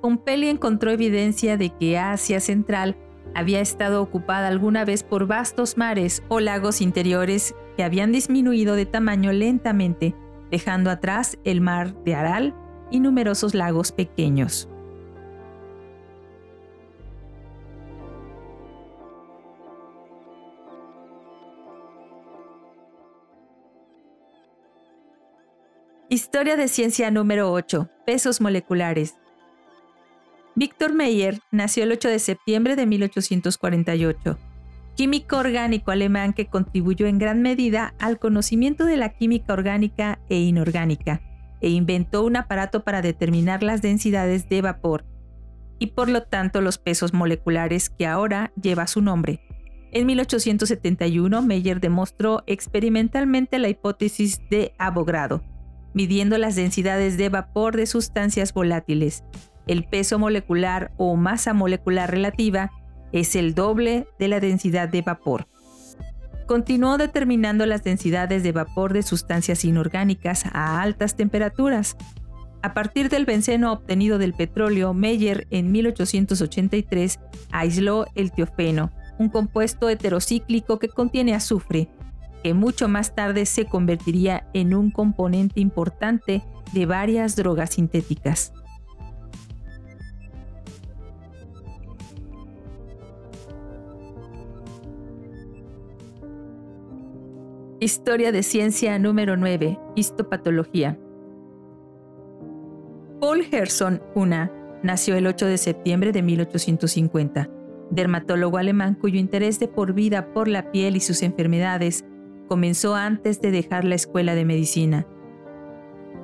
Pompelli 0.01 0.50
encontró 0.50 0.91
evidencia 0.91 1.57
de 1.57 1.69
que 1.69 1.97
Asia 1.97 2.39
Central 2.39 2.97
había 3.35 3.62
estado 3.62 4.01
ocupada 4.01 4.47
alguna 4.47 4.85
vez 4.85 5.03
por 5.03 5.27
vastos 5.27 5.77
mares 5.77 6.23
o 6.27 6.39
lagos 6.39 6.81
interiores 6.81 7.55
que 7.77 7.83
habían 7.83 8.12
disminuido 8.12 8.75
de 8.75 8.85
tamaño 8.85 9.31
lentamente, 9.31 10.15
dejando 10.51 10.89
atrás 10.91 11.38
el 11.43 11.62
mar 11.62 11.95
de 12.03 12.15
Aral 12.15 12.55
y 12.91 13.00
numerosos 13.00 13.53
lagos 13.53 13.91
pequeños. 13.91 14.69
Historia 26.13 26.55
de 26.55 26.67
ciencia 26.67 27.10
número 27.10 27.51
8. 27.51 27.89
Pesos 28.05 28.39
moleculares. 28.39 29.15
Víctor 30.53 30.93
Meyer 30.93 31.39
nació 31.50 31.86
el 31.86 31.91
8 31.91 32.08
de 32.08 32.20
septiembre 32.20 32.75
de 32.75 32.86
1848, 32.86 34.38
químico 34.96 35.38
orgánico 35.38 35.89
alemán 35.89 36.34
que 36.34 36.46
contribuyó 36.46 37.08
en 37.08 37.17
gran 37.17 37.41
medida 37.41 37.96
al 37.98 38.20
conocimiento 38.20 38.86
de 38.86 38.98
la 38.98 39.10
química 39.10 39.53
orgánica 39.53 40.20
e 40.29 40.38
inorgánica, 40.38 41.20
e 41.62 41.70
inventó 41.70 42.24
un 42.24 42.36
aparato 42.36 42.84
para 42.84 43.01
determinar 43.01 43.63
las 43.63 43.82
densidades 43.82 44.48
de 44.50 44.62
vapor 44.62 45.05
y 45.79 45.88
por 45.88 46.10
lo 46.10 46.22
tanto 46.22 46.62
los 46.62 46.77
pesos 46.77 47.12
moleculares 47.12 47.89
que 47.89 48.05
ahora 48.05 48.53
lleva 48.62 48.86
su 48.86 49.01
nombre. 49.01 49.39
En 49.91 50.05
1871, 50.05 51.41
Meyer 51.41 51.79
demostró 51.79 52.43
experimentalmente 52.46 53.58
la 53.58 53.70
hipótesis 53.70 54.39
de 54.51 54.75
Avogadro, 54.77 55.41
midiendo 55.93 56.38
las 56.38 56.55
densidades 56.55 57.17
de 57.17 57.29
vapor 57.29 57.75
de 57.75 57.85
sustancias 57.85 58.53
volátiles. 58.53 59.23
El 59.67 59.85
peso 59.85 60.19
molecular 60.19 60.91
o 60.97 61.15
masa 61.15 61.53
molecular 61.53 62.12
relativa 62.12 62.71
es 63.12 63.35
el 63.35 63.53
doble 63.53 64.07
de 64.19 64.27
la 64.27 64.39
densidad 64.39 64.89
de 64.89 65.01
vapor. 65.01 65.47
Continuó 66.47 66.97
determinando 66.97 67.65
las 67.65 67.83
densidades 67.83 68.43
de 68.43 68.51
vapor 68.51 68.91
de 68.91 69.03
sustancias 69.03 69.63
inorgánicas 69.63 70.45
a 70.51 70.81
altas 70.81 71.15
temperaturas. 71.15 71.95
A 72.62 72.73
partir 72.73 73.09
del 73.09 73.25
benceno 73.25 73.71
obtenido 73.71 74.17
del 74.17 74.33
petróleo, 74.33 74.93
Meyer 74.93 75.47
en 75.51 75.71
1883 75.71 77.19
aisló 77.51 78.05
el 78.15 78.31
tiofeno, 78.31 78.91
un 79.19 79.29
compuesto 79.29 79.89
heterocíclico 79.89 80.79
que 80.79 80.89
contiene 80.89 81.33
azufre, 81.33 81.89
que 82.43 82.53
mucho 82.53 82.89
más 82.89 83.15
tarde 83.15 83.45
se 83.45 83.65
convertiría 83.65 84.50
en 84.53 84.75
un 84.75 84.91
componente 84.91 85.62
importante 85.62 86.43
de 86.73 86.85
varias 86.85 87.38
drogas 87.38 87.71
sintéticas. 87.71 88.51
Historia 97.79 98.31
de 98.31 98.43
ciencia 98.43 98.97
número 99.00 99.35
9. 99.35 99.79
Histopatología. 99.95 100.97
Paul 103.19 103.43
Gerson 103.43 104.01
Una 104.15 104.51
nació 104.83 105.15
el 105.15 105.27
8 105.27 105.45
de 105.45 105.57
septiembre 105.57 106.12
de 106.12 106.21
1850, 106.21 107.50
dermatólogo 107.89 108.57
alemán 108.57 108.95
cuyo 108.95 109.17
interés 109.17 109.59
de 109.59 109.67
por 109.67 109.93
vida 109.93 110.33
por 110.33 110.47
la 110.47 110.71
piel 110.71 110.95
y 110.95 111.00
sus 111.00 111.23
enfermedades 111.23 112.05
comenzó 112.47 112.95
antes 112.95 113.41
de 113.41 113.51
dejar 113.51 113.85
la 113.85 113.95
escuela 113.95 114.35
de 114.35 114.45
medicina. 114.45 115.07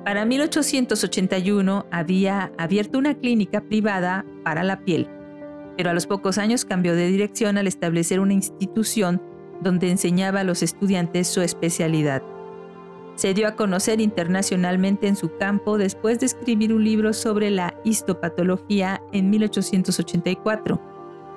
Para 0.04 0.24
1881 0.24 1.86
había 1.90 2.52
abierto 2.56 2.98
una 2.98 3.14
clínica 3.14 3.60
privada 3.60 4.24
para 4.44 4.64
la 4.64 4.80
piel, 4.84 5.08
pero 5.76 5.90
a 5.90 5.94
los 5.94 6.06
pocos 6.06 6.38
años 6.38 6.64
cambió 6.64 6.94
de 6.94 7.08
dirección 7.08 7.58
al 7.58 7.66
establecer 7.66 8.20
una 8.20 8.32
institución 8.32 9.22
donde 9.62 9.90
enseñaba 9.90 10.40
a 10.40 10.44
los 10.44 10.62
estudiantes 10.62 11.28
su 11.28 11.42
especialidad. 11.42 12.22
Se 13.14 13.34
dio 13.34 13.46
a 13.46 13.54
conocer 13.56 14.00
internacionalmente 14.00 15.06
en 15.06 15.16
su 15.16 15.36
campo 15.36 15.76
después 15.76 16.20
de 16.20 16.26
escribir 16.26 16.72
un 16.72 16.82
libro 16.82 17.12
sobre 17.12 17.50
la 17.50 17.74
histopatología 17.84 19.02
en 19.12 19.28
1884, 19.28 20.80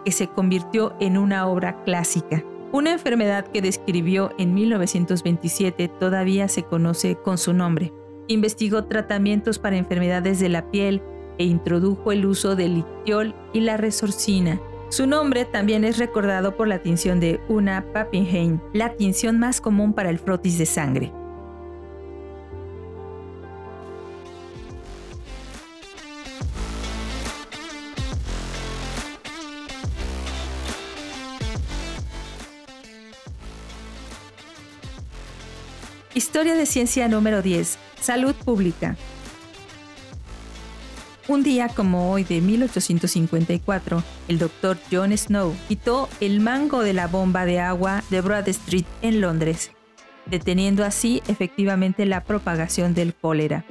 que 0.06 0.12
se 0.12 0.28
convirtió 0.28 0.96
en 1.02 1.18
una 1.18 1.48
obra 1.48 1.84
clásica. 1.84 2.46
Una 2.74 2.92
enfermedad 2.92 3.46
que 3.46 3.62
describió 3.62 4.32
en 4.40 4.56
1927 4.56 5.90
todavía 5.90 6.48
se 6.48 6.64
conoce 6.64 7.16
con 7.16 7.38
su 7.38 7.54
nombre. 7.54 7.94
Investigó 8.28 8.86
tratamientos 8.86 9.60
para 9.60 9.78
enfermedades 9.78 10.40
de 10.40 10.50
la 10.50 10.72
piel 10.72 11.04
e 11.38 11.44
introdujo 11.44 12.12
el 12.12 12.26
uso 12.26 12.56
del 12.56 12.80
ictiol 12.80 13.36
y 13.54 13.60
la 13.60 13.78
resorcina. 13.78 14.60
Su 14.90 15.06
nombre 15.06 15.46
también 15.46 15.84
es 15.84 16.00
recordado 16.00 16.58
por 16.58 16.68
la 16.68 16.80
tinción 16.80 17.20
de 17.20 17.40
una 17.48 17.86
Pappenheim, 17.94 18.60
la 18.74 18.96
tinción 18.96 19.38
más 19.38 19.62
común 19.62 19.94
para 19.94 20.10
el 20.10 20.18
frotis 20.18 20.58
de 20.58 20.66
sangre. 20.66 21.14
Historia 36.34 36.56
de 36.56 36.66
ciencia 36.66 37.08
número 37.08 37.44
10. 37.44 37.78
Salud 38.02 38.34
pública. 38.34 38.98
Un 41.28 41.44
día 41.44 41.68
como 41.68 42.12
hoy 42.12 42.24
de 42.24 42.42
1854, 42.42 44.04
el 44.30 44.40
doctor 44.40 44.80
John 44.92 45.16
Snow 45.16 45.56
quitó 45.68 46.10
el 46.22 46.40
mango 46.40 46.82
de 46.82 46.94
la 46.94 47.06
bomba 47.06 47.46
de 47.46 47.60
agua 47.60 48.04
de 48.10 48.22
Broad 48.22 48.50
Street 48.50 48.86
en 49.04 49.22
Londres, 49.22 49.74
deteniendo 50.26 50.84
así 50.84 51.22
efectivamente 51.28 52.04
la 52.08 52.24
propagación 52.24 52.96
del 52.96 53.14
cólera. 53.14 53.64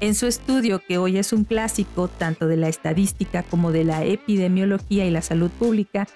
En 0.00 0.14
su 0.14 0.26
estudio, 0.26 0.80
que 0.86 0.98
hoy 0.98 1.18
es 1.18 1.32
un 1.32 1.44
clásico 1.44 2.08
tanto 2.08 2.46
de 2.46 2.56
la 2.56 2.68
estadística 2.68 3.42
como 3.42 3.72
de 3.72 3.84
la 3.84 4.04
epidemiología 4.04 5.06
y 5.06 5.10
la 5.10 5.22
salud 5.22 5.50
pública, 5.50 6.06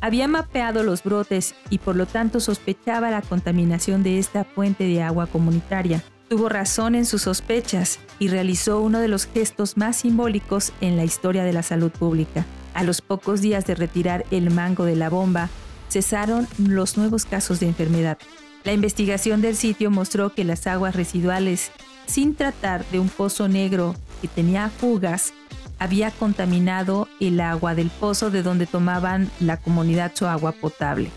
había 0.00 0.28
mapeado 0.28 0.82
los 0.82 1.02
brotes 1.02 1.54
y 1.70 1.78
por 1.78 1.96
lo 1.96 2.06
tanto 2.06 2.40
sospechaba 2.40 3.10
la 3.10 3.22
contaminación 3.22 4.02
de 4.02 4.18
esta 4.18 4.44
fuente 4.44 4.84
de 4.84 5.02
agua 5.02 5.26
comunitaria 5.26 6.02
tuvo 6.28 6.48
razón 6.48 6.94
en 6.94 7.06
sus 7.06 7.22
sospechas 7.22 7.98
y 8.18 8.28
realizó 8.28 8.80
uno 8.80 9.00
de 9.00 9.08
los 9.08 9.26
gestos 9.26 9.76
más 9.76 9.96
simbólicos 9.96 10.72
en 10.80 10.96
la 10.96 11.04
historia 11.04 11.42
de 11.42 11.52
la 11.52 11.62
salud 11.62 11.90
pública. 11.90 12.44
A 12.74 12.84
los 12.84 13.00
pocos 13.00 13.40
días 13.40 13.66
de 13.66 13.74
retirar 13.74 14.24
el 14.30 14.50
mango 14.50 14.84
de 14.84 14.94
la 14.94 15.08
bomba, 15.08 15.48
cesaron 15.88 16.46
los 16.58 16.98
nuevos 16.98 17.24
casos 17.24 17.60
de 17.60 17.66
enfermedad. 17.66 18.18
La 18.64 18.72
investigación 18.72 19.40
del 19.40 19.56
sitio 19.56 19.90
mostró 19.90 20.34
que 20.34 20.44
las 20.44 20.66
aguas 20.66 20.94
residuales, 20.94 21.72
sin 22.08 22.34
tratar 22.34 22.84
de 22.86 22.98
un 22.98 23.08
pozo 23.08 23.46
negro 23.46 23.94
que 24.20 24.26
tenía 24.26 24.70
fugas, 24.70 25.32
había 25.78 26.10
contaminado 26.10 27.06
el 27.20 27.40
agua 27.40 27.74
del 27.74 27.90
pozo 27.90 28.30
de 28.30 28.42
donde 28.42 28.66
tomaban 28.66 29.30
la 29.38 29.58
comunidad 29.58 30.12
su 30.14 30.26
agua 30.26 30.52
potable. 30.52 31.10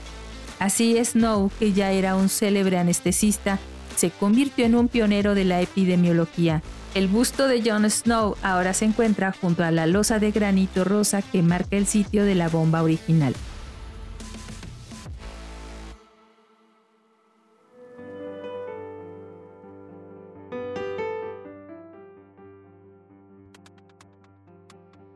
Así 0.60 1.04
Snow, 1.04 1.50
que 1.58 1.74
ya 1.74 1.92
era 1.92 2.16
un 2.16 2.30
célebre 2.30 2.78
anestesista, 2.78 3.58
se 3.96 4.12
convirtió 4.12 4.66
en 4.66 4.76
un 4.76 4.88
pionero 4.88 5.34
de 5.34 5.46
la 5.46 5.62
epidemiología. 5.62 6.62
El 6.94 7.08
busto 7.08 7.48
de 7.48 7.64
John 7.66 7.90
Snow 7.90 8.36
ahora 8.44 8.74
se 8.74 8.86
encuentra 8.86 9.32
junto 9.32 9.64
a 9.64 9.72
la 9.72 9.88
losa 9.88 10.20
de 10.20 10.32
granito 10.32 10.84
rosa 10.84 11.22
que 11.22 11.42
marca 11.42 11.78
el 11.78 11.88
sitio 11.88 12.26
de 12.26 12.36
la 12.36 12.50
bomba 12.50 12.84
original. 12.84 13.34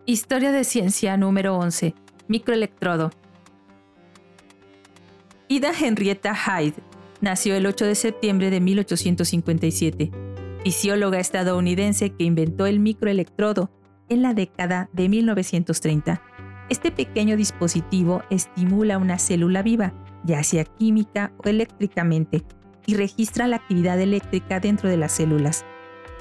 Historia 0.07 0.51
de 0.51 0.63
ciencia 0.63 1.17
número 1.17 1.57
11. 1.57 1.95
Microelectrodo. 2.27 3.09
Ida 5.47 5.71
Henrietta 5.71 6.35
Hyde 6.35 6.75
nació 7.21 7.55
el 7.55 7.65
8 7.65 7.85
de 7.85 7.95
septiembre 7.95 8.51
de 8.51 8.59
1857, 8.59 10.11
fisióloga 10.63 11.19
estadounidense 11.19 12.11
que 12.11 12.23
inventó 12.23 12.67
el 12.67 12.79
microelectrodo 12.79 13.71
en 14.07 14.21
la 14.21 14.35
década 14.35 14.91
de 14.93 15.09
1930. 15.09 16.21
Este 16.69 16.91
pequeño 16.91 17.35
dispositivo 17.35 18.21
estimula 18.29 18.99
una 18.99 19.17
célula 19.17 19.63
viva, 19.63 19.91
ya 20.23 20.43
sea 20.43 20.65
química 20.65 21.31
o 21.43 21.49
eléctricamente, 21.49 22.43
y 22.85 22.93
registra 22.93 23.47
la 23.47 23.55
actividad 23.55 23.99
eléctrica 23.99 24.59
dentro 24.59 24.87
de 24.87 24.97
las 24.97 25.13
células. 25.13 25.65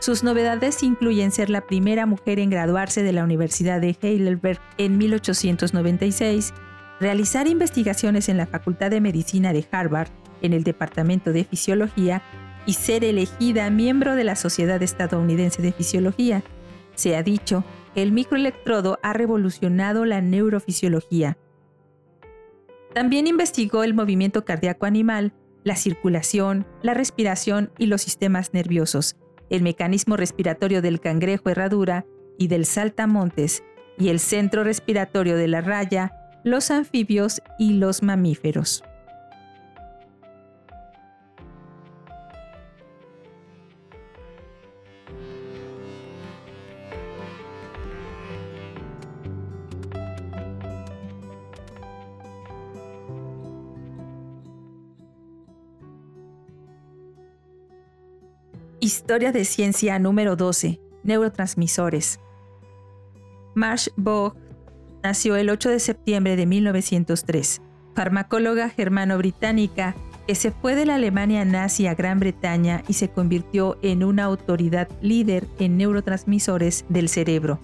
Sus 0.04 0.22
novedades 0.22 0.82
incluyen 0.82 1.30
ser 1.30 1.48
la 1.48 1.62
primera 1.62 2.04
mujer 2.04 2.38
en 2.38 2.50
graduarse 2.50 3.02
de 3.02 3.12
la 3.14 3.24
Universidad 3.24 3.80
de 3.80 3.96
Heidelberg 4.02 4.60
en 4.76 4.98
1896, 4.98 6.52
realizar 7.00 7.46
investigaciones 7.48 8.28
en 8.28 8.36
la 8.36 8.46
Facultad 8.46 8.90
de 8.90 9.00
Medicina 9.00 9.54
de 9.54 9.66
Harvard 9.70 10.10
en 10.42 10.52
el 10.52 10.62
Departamento 10.62 11.32
de 11.32 11.44
Fisiología 11.44 12.20
y 12.66 12.74
ser 12.74 13.02
elegida 13.02 13.70
miembro 13.70 14.14
de 14.14 14.24
la 14.24 14.36
Sociedad 14.36 14.82
Estadounidense 14.82 15.62
de 15.62 15.72
Fisiología. 15.72 16.42
Se 16.96 17.16
ha 17.16 17.22
dicho 17.22 17.64
que 17.94 18.02
el 18.02 18.12
microelectrodo 18.12 18.98
ha 19.02 19.14
revolucionado 19.14 20.04
la 20.04 20.20
neurofisiología. 20.20 21.38
También 22.92 23.26
investigó 23.26 23.84
el 23.84 23.94
movimiento 23.94 24.44
cardíaco 24.44 24.84
animal, 24.84 25.32
la 25.62 25.76
circulación, 25.76 26.66
la 26.82 26.92
respiración 26.92 27.70
y 27.78 27.86
los 27.86 28.02
sistemas 28.02 28.52
nerviosos, 28.52 29.16
el 29.50 29.62
mecanismo 29.62 30.16
respiratorio 30.16 30.82
del 30.82 31.00
cangrejo 31.00 31.50
herradura 31.50 32.06
y 32.38 32.48
del 32.48 32.64
saltamontes, 32.64 33.62
y 33.98 34.08
el 34.08 34.18
centro 34.18 34.64
respiratorio 34.64 35.36
de 35.36 35.48
la 35.48 35.60
raya, 35.60 36.12
los 36.42 36.70
anfibios 36.70 37.42
y 37.58 37.74
los 37.74 38.02
mamíferos. 38.02 38.82
Historia 58.84 59.32
de 59.32 59.46
ciencia 59.46 59.98
número 59.98 60.36
12. 60.36 60.78
Neurotransmisores. 61.04 62.20
Marsh 63.54 63.88
Bogg 63.96 64.36
nació 65.02 65.36
el 65.36 65.48
8 65.48 65.70
de 65.70 65.80
septiembre 65.80 66.36
de 66.36 66.44
1903, 66.44 67.62
farmacóloga 67.94 68.68
germano-británica 68.68 69.96
que 70.26 70.34
se 70.34 70.50
fue 70.50 70.74
de 70.74 70.84
la 70.84 70.96
Alemania 70.96 71.46
nazi 71.46 71.86
a 71.86 71.94
Gran 71.94 72.20
Bretaña 72.20 72.82
y 72.86 72.92
se 72.92 73.08
convirtió 73.08 73.78
en 73.80 74.04
una 74.04 74.24
autoridad 74.24 74.90
líder 75.00 75.46
en 75.58 75.78
neurotransmisores 75.78 76.84
del 76.90 77.08
cerebro. 77.08 77.60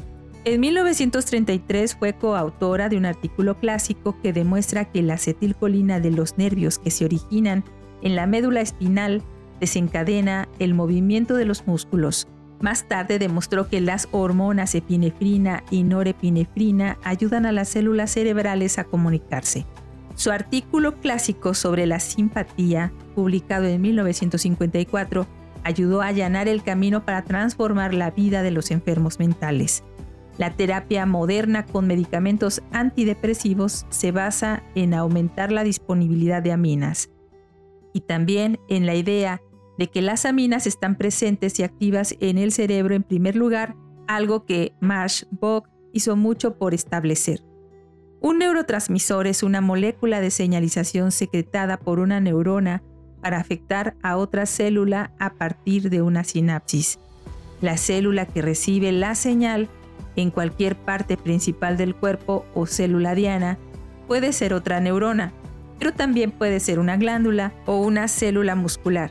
En 0.46 0.59
1933 0.59 1.96
fue 1.96 2.14
coautora 2.14 2.88
de 2.88 2.96
un 2.96 3.04
artículo 3.04 3.61
clásico 3.61 4.18
que 4.22 4.33
demuestra 4.33 4.87
que 4.87 5.02
la 5.02 5.14
acetilcolina 5.14 6.00
de 6.00 6.12
los 6.12 6.38
nervios 6.38 6.78
que 6.78 6.90
se 6.90 7.04
originan 7.04 7.62
en 8.00 8.16
la 8.16 8.26
médula 8.26 8.62
espinal 8.62 9.22
desencadena 9.61 10.49
el 10.59 10.75
movimiento 10.75 11.35
de 11.35 11.44
los 11.44 11.66
músculos. 11.66 12.27
Más 12.61 12.88
tarde 12.88 13.18
demostró 13.18 13.68
que 13.68 13.81
las 13.81 14.09
hormonas 14.11 14.75
epinefrina 14.75 15.64
y 15.70 15.83
norepinefrina 15.83 16.99
ayudan 17.05 17.46
a 17.46 17.53
las 17.53 17.68
células 17.68 18.11
cerebrales 18.11 18.79
a 18.79 18.85
comunicarse. 18.85 19.66
Su 20.14 20.31
artículo 20.31 20.96
clásico 20.96 21.55
sobre 21.55 21.87
la 21.87 22.01
simpatía, 22.01 22.92
publicado 23.14 23.66
en 23.66 23.81
1954, 23.81 25.27
ayudó 25.62 26.03
a 26.03 26.07
allanar 26.07 26.49
el 26.49 26.62
camino 26.62 27.05
para 27.05 27.23
transformar 27.23 27.94
la 27.94 28.11
vida 28.11 28.42
de 28.42 28.51
los 28.51 28.70
enfermos 28.70 29.18
mentales. 29.18 29.85
La 30.37 30.51
terapia 30.51 31.07
moderna 31.07 31.66
con 31.66 31.87
medicamentos 31.87 32.62
antidepresivos 32.73 33.87
se 33.90 34.12
basa 34.12 34.62
en 34.75 34.94
aumentar 34.94 35.53
la 35.53 35.64
disponibilidad 35.64 36.42
de 36.42 36.53
aminas 36.53 37.11
y 37.92 38.01
también 38.01 38.59
en 38.68 38.87
la 38.87 38.94
idea 38.94 39.42
de 39.81 39.88
que 39.88 40.03
las 40.03 40.27
aminas 40.27 40.66
están 40.66 40.95
presentes 40.95 41.59
y 41.59 41.62
activas 41.62 42.14
en 42.21 42.37
el 42.37 42.53
cerebro 42.53 42.95
en 42.95 43.03
primer 43.03 43.35
lugar, 43.35 43.77
algo 44.07 44.45
que 44.45 44.75
Marsh 44.79 45.25
Bog 45.31 45.71
hizo 45.95 46.16
mucho 46.16 46.59
por 46.59 46.75
establecer. 46.75 47.40
Un 48.21 48.40
neurotransmisor 48.40 49.27
es 49.27 49.43
una 49.43 49.62
molécula 49.62 50.21
de 50.21 50.31
señalización 50.31 51.12
secretada 51.12 51.79
por 51.79 51.99
una 51.99 52.21
neurona 52.21 52.83
para 53.23 53.38
afectar 53.38 53.97
a 54.03 54.19
otra 54.19 54.45
célula 54.45 55.14
a 55.19 55.33
partir 55.33 55.88
de 55.88 56.03
una 56.03 56.25
sinapsis. 56.25 56.99
La 57.62 57.79
célula 57.79 58.27
que 58.27 58.43
recibe 58.43 58.93
la 58.93 59.14
señal 59.14 59.71
en 60.14 60.31
cualquier 60.31 60.77
parte 60.77 61.16
principal 61.16 61.79
del 61.79 61.95
cuerpo 61.95 62.45
o 62.53 62.66
célula 62.66 63.14
diana 63.14 63.57
puede 64.07 64.35
ser 64.35 64.53
otra 64.53 64.79
neurona, 64.79 65.33
pero 65.79 65.95
también 65.95 66.33
puede 66.33 66.61
ser 66.61 66.79
una 66.79 66.99
glándula 66.99 67.55
o 67.64 67.81
una 67.81 68.09
célula 68.09 68.55
muscular. 68.57 69.11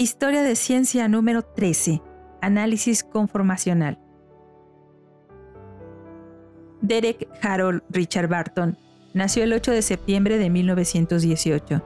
Historia 0.00 0.40
de 0.40 0.56
ciencia 0.56 1.08
número 1.08 1.42
13. 1.42 2.00
Análisis 2.40 3.04
conformacional. 3.04 3.98
Derek 6.80 7.28
Harold 7.42 7.82
Richard 7.90 8.26
Barton 8.26 8.78
nació 9.12 9.44
el 9.44 9.52
8 9.52 9.72
de 9.72 9.82
septiembre 9.82 10.38
de 10.38 10.48
1918. 10.48 11.82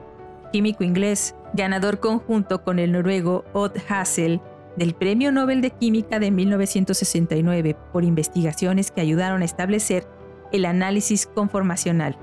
Químico 0.53 0.85
inglés, 0.85 1.35
ganador 1.55 1.99
conjunto 1.99 2.63
con 2.63 2.79
el 2.79 2.93
noruego 2.93 3.43
Odd 3.51 3.75
Hassel 3.89 4.39
del 4.77 4.93
Premio 4.93 5.33
Nobel 5.33 5.59
de 5.59 5.71
Química 5.71 6.17
de 6.17 6.31
1969 6.31 7.75
por 7.91 8.05
investigaciones 8.05 8.91
que 8.91 9.01
ayudaron 9.01 9.41
a 9.41 9.45
establecer 9.45 10.07
el 10.53 10.63
análisis 10.63 11.25
conformacional, 11.25 12.17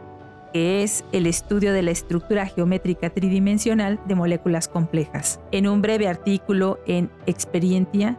que 0.53 0.83
es 0.83 1.05
el 1.13 1.27
estudio 1.27 1.73
de 1.73 1.83
la 1.83 1.91
estructura 1.91 2.47
geométrica 2.47 3.11
tridimensional 3.11 3.99
de 4.07 4.15
moléculas 4.15 4.69
complejas. 4.69 5.41
En 5.51 5.67
un 5.67 5.83
breve 5.83 6.09
artículo 6.09 6.79
en 6.87 7.11
Experientia, 7.27 8.19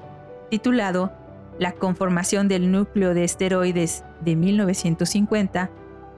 titulado 0.49 1.11
La 1.59 1.73
conformación 1.73 2.47
del 2.47 2.71
núcleo 2.71 3.13
de 3.13 3.23
esteroides 3.23 4.03
de 4.21 4.35
1950, 4.35 5.69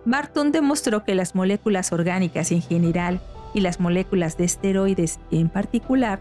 Barton 0.05 0.51
demostró 0.51 1.03
que 1.03 1.15
las 1.15 1.35
moléculas 1.35 1.91
orgánicas 1.91 2.51
en 2.51 2.61
general 2.61 3.19
y 3.53 3.61
las 3.61 3.79
moléculas 3.79 4.37
de 4.37 4.45
esteroides 4.45 5.19
en 5.31 5.49
particular 5.49 6.19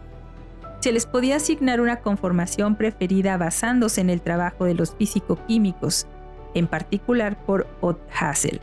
se 0.81 0.93
les 0.93 1.07
podía 1.07 1.37
asignar 1.37 1.81
una 1.81 2.01
conformación 2.01 2.77
preferida 2.77 3.37
basándose 3.37 4.01
en 4.01 4.11
el 4.11 4.21
trabajo 4.21 4.65
de 4.65 4.75
los 4.75 4.95
físico-químicos, 4.95 6.07
en 6.55 6.67
particular 6.67 7.43
por 7.47 7.67
Ott 7.81 7.99
Hassel. 8.13 8.61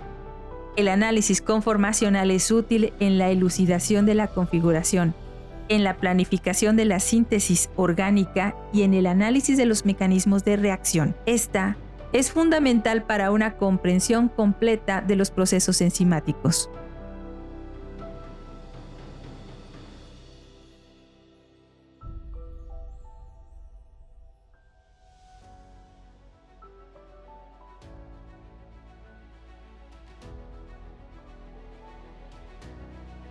El 0.78 0.88
análisis 0.88 1.42
conformacional 1.42 2.32
es 2.32 2.50
útil 2.50 2.94
en 3.00 3.18
la 3.18 3.30
elucidación 3.30 4.06
de 4.06 4.16
la 4.16 4.28
configuración, 4.28 5.14
en 5.68 5.84
la 5.84 5.98
planificación 5.98 6.78
de 6.78 6.86
la 6.86 7.02
síntesis 7.02 7.70
orgánica 7.76 8.56
y 8.72 8.84
en 8.84 8.94
el 8.94 9.06
análisis 9.06 9.58
de 9.58 9.66
los 9.66 9.86
mecanismos 9.86 10.46
de 10.46 10.56
reacción. 10.56 11.16
Esta 11.26 11.76
es 12.14 12.32
fundamental 12.32 13.04
para 13.04 13.32
una 13.32 13.58
comprensión 13.58 14.30
completa 14.30 15.02
de 15.02 15.18
los 15.18 15.30
procesos 15.30 15.82
enzimáticos. 15.82 16.70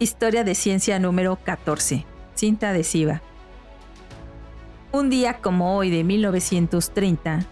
Historia 0.02 0.44
de 0.44 0.54
ciencia 0.54 0.98
número 0.98 1.36
14. 1.36 2.06
Cinta 2.32 2.70
adhesiva. 2.70 3.20
Un 4.92 5.10
día 5.10 5.42
como 5.42 5.76
hoy 5.76 5.90
de 5.90 6.04
1930, 6.04 7.44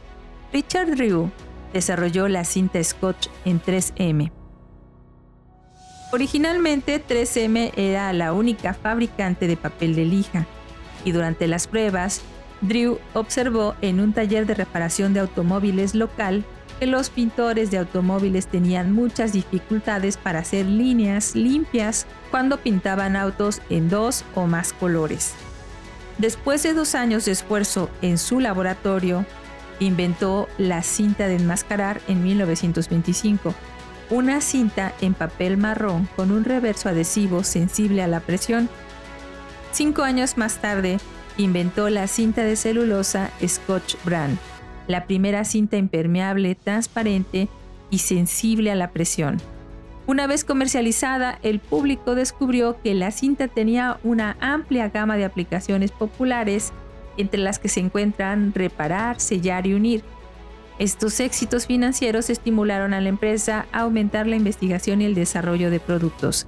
Richard 0.51 0.99
Rue 0.99 1.31
desarrolló 1.75 2.27
la 2.27 2.45
cinta 2.45 2.83
Scotch 2.83 3.29
en 3.45 3.61
3M. 3.61 4.33
Originalmente 6.11 7.05
3M 7.07 7.73
era 7.77 8.15
la 8.15 8.33
única 8.33 8.73
fabricante 8.73 9.47
de 9.47 9.59
papel 9.59 9.95
de 9.95 10.07
lija 10.07 10.47
y 11.05 11.13
durante 11.13 11.49
las 11.49 11.67
pruebas, 11.67 12.23
Drew 12.63 12.99
observó 13.13 13.75
en 13.83 14.01
un 14.01 14.15
taller 14.15 14.47
de 14.47 14.55
reparación 14.55 15.13
de 15.13 15.21
automóviles 15.21 15.95
local 15.95 16.47
que 16.79 16.87
los 16.87 17.11
pintores 17.11 17.71
de 17.71 17.79
automóviles 17.79 18.47
tenían 18.47 18.93
muchas 18.93 19.33
dificultades 19.33 20.17
para 20.17 20.41
hacer 20.41 20.67
líneas 20.67 21.35
limpias 21.35 22.07
cuando 22.31 22.59
pintaban 22.59 23.17
autos 23.17 23.61
en 23.71 23.89
dos 23.89 24.25
o 24.35 24.47
más 24.47 24.73
colores. 24.73 25.35
Después 26.19 26.63
de 26.63 26.75
dos 26.75 26.95
años 26.95 27.25
de 27.25 27.33
esfuerzo 27.33 27.91
en 28.03 28.19
su 28.19 28.41
laboratorio, 28.41 29.25
inventó 29.81 30.49
la 30.59 30.83
cinta 30.83 31.29
de 31.29 31.37
enmascarar 31.37 32.01
en 32.09 32.23
1925, 32.25 33.55
una 34.11 34.41
cinta 34.41 34.95
en 35.01 35.15
papel 35.15 35.57
marrón 35.57 36.09
con 36.17 36.33
un 36.33 36.45
reverso 36.45 36.89
adhesivo 36.89 37.45
sensible 37.45 38.03
a 38.03 38.09
la 38.09 38.21
presión. 38.21 38.69
Cinco 39.71 40.03
años 40.03 40.37
más 40.37 40.61
tarde, 40.61 40.99
inventó 41.37 41.89
la 41.89 42.09
cinta 42.09 42.43
de 42.43 42.57
celulosa 42.57 43.31
Scotch 43.47 43.95
Brand 44.05 44.39
la 44.89 45.07
primera 45.07 45.45
cinta 45.45 45.77
impermeable, 45.77 46.57
transparente 46.57 47.49
y 47.91 47.99
sensible 47.99 48.73
a 48.73 48.75
la 48.75 48.91
presión. 48.91 49.39
Una 50.07 50.27
vez 50.27 50.43
comercializada, 50.43 51.39
el 51.43 51.61
público 51.61 52.15
descubrió 52.15 52.81
que 52.83 52.95
la 52.95 53.11
cinta 53.11 53.47
tenía 53.47 54.01
una 54.03 54.39
amplia 54.41 54.89
gama 54.89 55.17
de 55.17 55.27
aplicaciones 55.27 55.93
populares, 55.93 56.73
entre 57.19 57.41
las 57.41 57.59
que 57.59 57.69
se 57.69 57.81
encuentran 57.81 58.55
reparar, 58.55 59.21
sellar 59.21 59.67
y 59.67 59.75
unir. 59.75 60.03
Estos 60.79 61.21
éxitos 61.21 61.67
financieros 61.67 62.31
estimularon 62.31 62.95
a 62.95 63.01
la 63.01 63.09
empresa 63.09 63.67
a 63.73 63.81
aumentar 63.81 64.27
la 64.27 64.37
investigación 64.37 65.03
y 65.03 65.05
el 65.05 65.15
desarrollo 65.15 65.71
de 65.71 65.81
productos. 65.81 66.47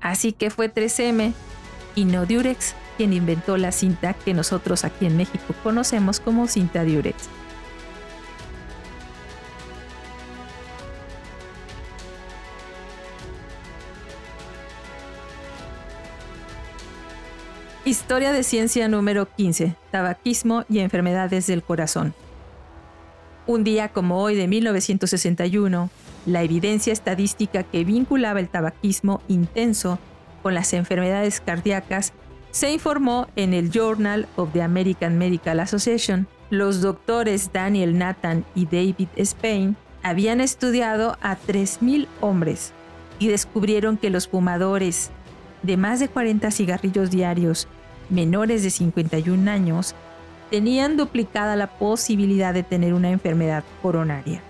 Así 0.00 0.32
que 0.32 0.50
fue 0.50 0.72
3M 0.72 1.32
y 1.94 2.04
no 2.04 2.26
Durex 2.26 2.74
quien 2.98 3.12
inventó 3.12 3.56
la 3.56 3.72
cinta 3.72 4.12
que 4.12 4.34
nosotros 4.34 4.84
aquí 4.84 5.06
en 5.06 5.16
México 5.16 5.54
conocemos 5.62 6.20
como 6.20 6.48
cinta 6.48 6.84
Durex. 6.84 7.30
Historia 17.88 18.34
de 18.34 18.42
ciencia 18.42 18.86
número 18.86 19.34
15. 19.34 19.74
Tabaquismo 19.90 20.66
y 20.68 20.80
enfermedades 20.80 21.46
del 21.46 21.62
corazón. 21.62 22.12
Un 23.46 23.64
día 23.64 23.88
como 23.88 24.20
hoy 24.22 24.36
de 24.36 24.46
1961, 24.46 25.88
la 26.26 26.42
evidencia 26.42 26.92
estadística 26.92 27.62
que 27.62 27.86
vinculaba 27.86 28.40
el 28.40 28.50
tabaquismo 28.50 29.22
intenso 29.26 29.98
con 30.42 30.52
las 30.52 30.74
enfermedades 30.74 31.40
cardíacas 31.40 32.12
se 32.50 32.70
informó 32.70 33.26
en 33.36 33.54
el 33.54 33.70
Journal 33.70 34.28
of 34.36 34.52
the 34.52 34.60
American 34.60 35.16
Medical 35.16 35.58
Association. 35.58 36.26
Los 36.50 36.82
doctores 36.82 37.54
Daniel 37.54 37.96
Nathan 37.96 38.44
y 38.54 38.66
David 38.66 39.08
Spain 39.16 39.78
habían 40.02 40.42
estudiado 40.42 41.16
a 41.22 41.38
3.000 41.38 42.06
hombres 42.20 42.74
y 43.18 43.28
descubrieron 43.28 43.96
que 43.96 44.10
los 44.10 44.28
fumadores 44.28 45.10
de 45.62 45.78
más 45.78 46.00
de 46.00 46.08
40 46.08 46.50
cigarrillos 46.50 47.10
diarios 47.10 47.66
menores 48.10 48.62
de 48.62 48.70
51 48.70 49.50
años 49.50 49.94
tenían 50.50 50.96
duplicada 50.96 51.56
la 51.56 51.78
posibilidad 51.78 52.54
de 52.54 52.62
tener 52.62 52.94
una 52.94 53.10
enfermedad 53.10 53.64
coronaria. 53.82 54.42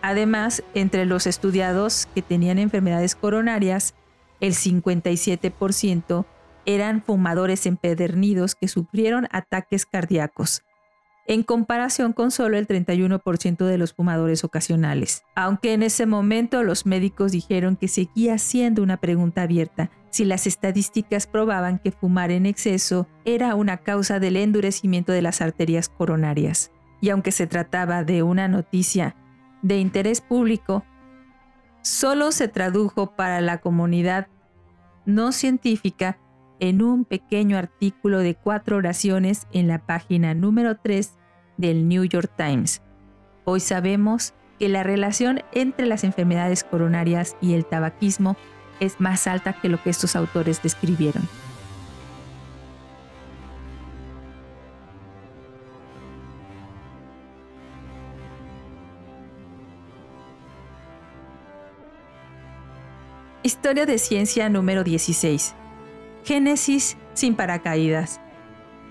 Además, 0.00 0.62
entre 0.74 1.06
los 1.06 1.26
estudiados 1.26 2.08
que 2.14 2.22
tenían 2.22 2.58
enfermedades 2.58 3.14
coronarias, 3.14 3.94
el 4.40 4.54
57% 4.54 6.24
eran 6.64 7.02
fumadores 7.02 7.66
empedernidos 7.66 8.54
que 8.54 8.68
sufrieron 8.68 9.26
ataques 9.30 9.86
cardíacos, 9.86 10.62
en 11.26 11.42
comparación 11.42 12.12
con 12.12 12.30
solo 12.30 12.56
el 12.56 12.66
31% 12.66 13.64
de 13.64 13.78
los 13.78 13.92
fumadores 13.92 14.44
ocasionales. 14.44 15.24
Aunque 15.34 15.72
en 15.72 15.82
ese 15.82 16.06
momento 16.06 16.62
los 16.62 16.86
médicos 16.86 17.32
dijeron 17.32 17.76
que 17.76 17.88
seguía 17.88 18.38
siendo 18.38 18.82
una 18.82 18.98
pregunta 18.98 19.42
abierta 19.42 19.90
si 20.10 20.24
las 20.24 20.46
estadísticas 20.46 21.26
probaban 21.26 21.78
que 21.78 21.92
fumar 21.92 22.30
en 22.30 22.46
exceso 22.46 23.06
era 23.24 23.54
una 23.54 23.78
causa 23.78 24.18
del 24.20 24.36
endurecimiento 24.36 25.12
de 25.12 25.22
las 25.22 25.40
arterias 25.40 25.88
coronarias. 25.88 26.70
Y 27.00 27.10
aunque 27.10 27.32
se 27.32 27.46
trataba 27.46 28.04
de 28.04 28.22
una 28.22 28.48
noticia 28.48 29.14
de 29.62 29.78
interés 29.78 30.20
público, 30.20 30.84
solo 31.82 32.32
se 32.32 32.48
tradujo 32.48 33.14
para 33.14 33.40
la 33.40 33.58
comunidad 33.58 34.28
no 35.04 35.32
científica 35.32 36.18
en 36.60 36.82
un 36.82 37.04
pequeño 37.04 37.56
artículo 37.56 38.18
de 38.18 38.34
cuatro 38.34 38.76
oraciones 38.76 39.46
en 39.52 39.68
la 39.68 39.78
página 39.78 40.34
número 40.34 40.76
3 40.76 41.12
del 41.56 41.88
New 41.88 42.04
York 42.04 42.32
Times. 42.36 42.82
Hoy 43.44 43.60
sabemos 43.60 44.34
que 44.58 44.68
la 44.68 44.82
relación 44.82 45.40
entre 45.52 45.86
las 45.86 46.04
enfermedades 46.04 46.64
coronarias 46.64 47.36
y 47.40 47.54
el 47.54 47.64
tabaquismo 47.64 48.36
es 48.80 49.00
más 49.00 49.26
alta 49.26 49.52
que 49.52 49.68
lo 49.68 49.82
que 49.82 49.90
estos 49.90 50.16
autores 50.16 50.62
describieron. 50.62 51.28
Historia 63.42 63.86
de 63.86 63.98
ciencia 63.98 64.48
número 64.50 64.84
16. 64.84 65.54
Génesis 66.24 66.96
sin 67.14 67.34
paracaídas. 67.34 68.20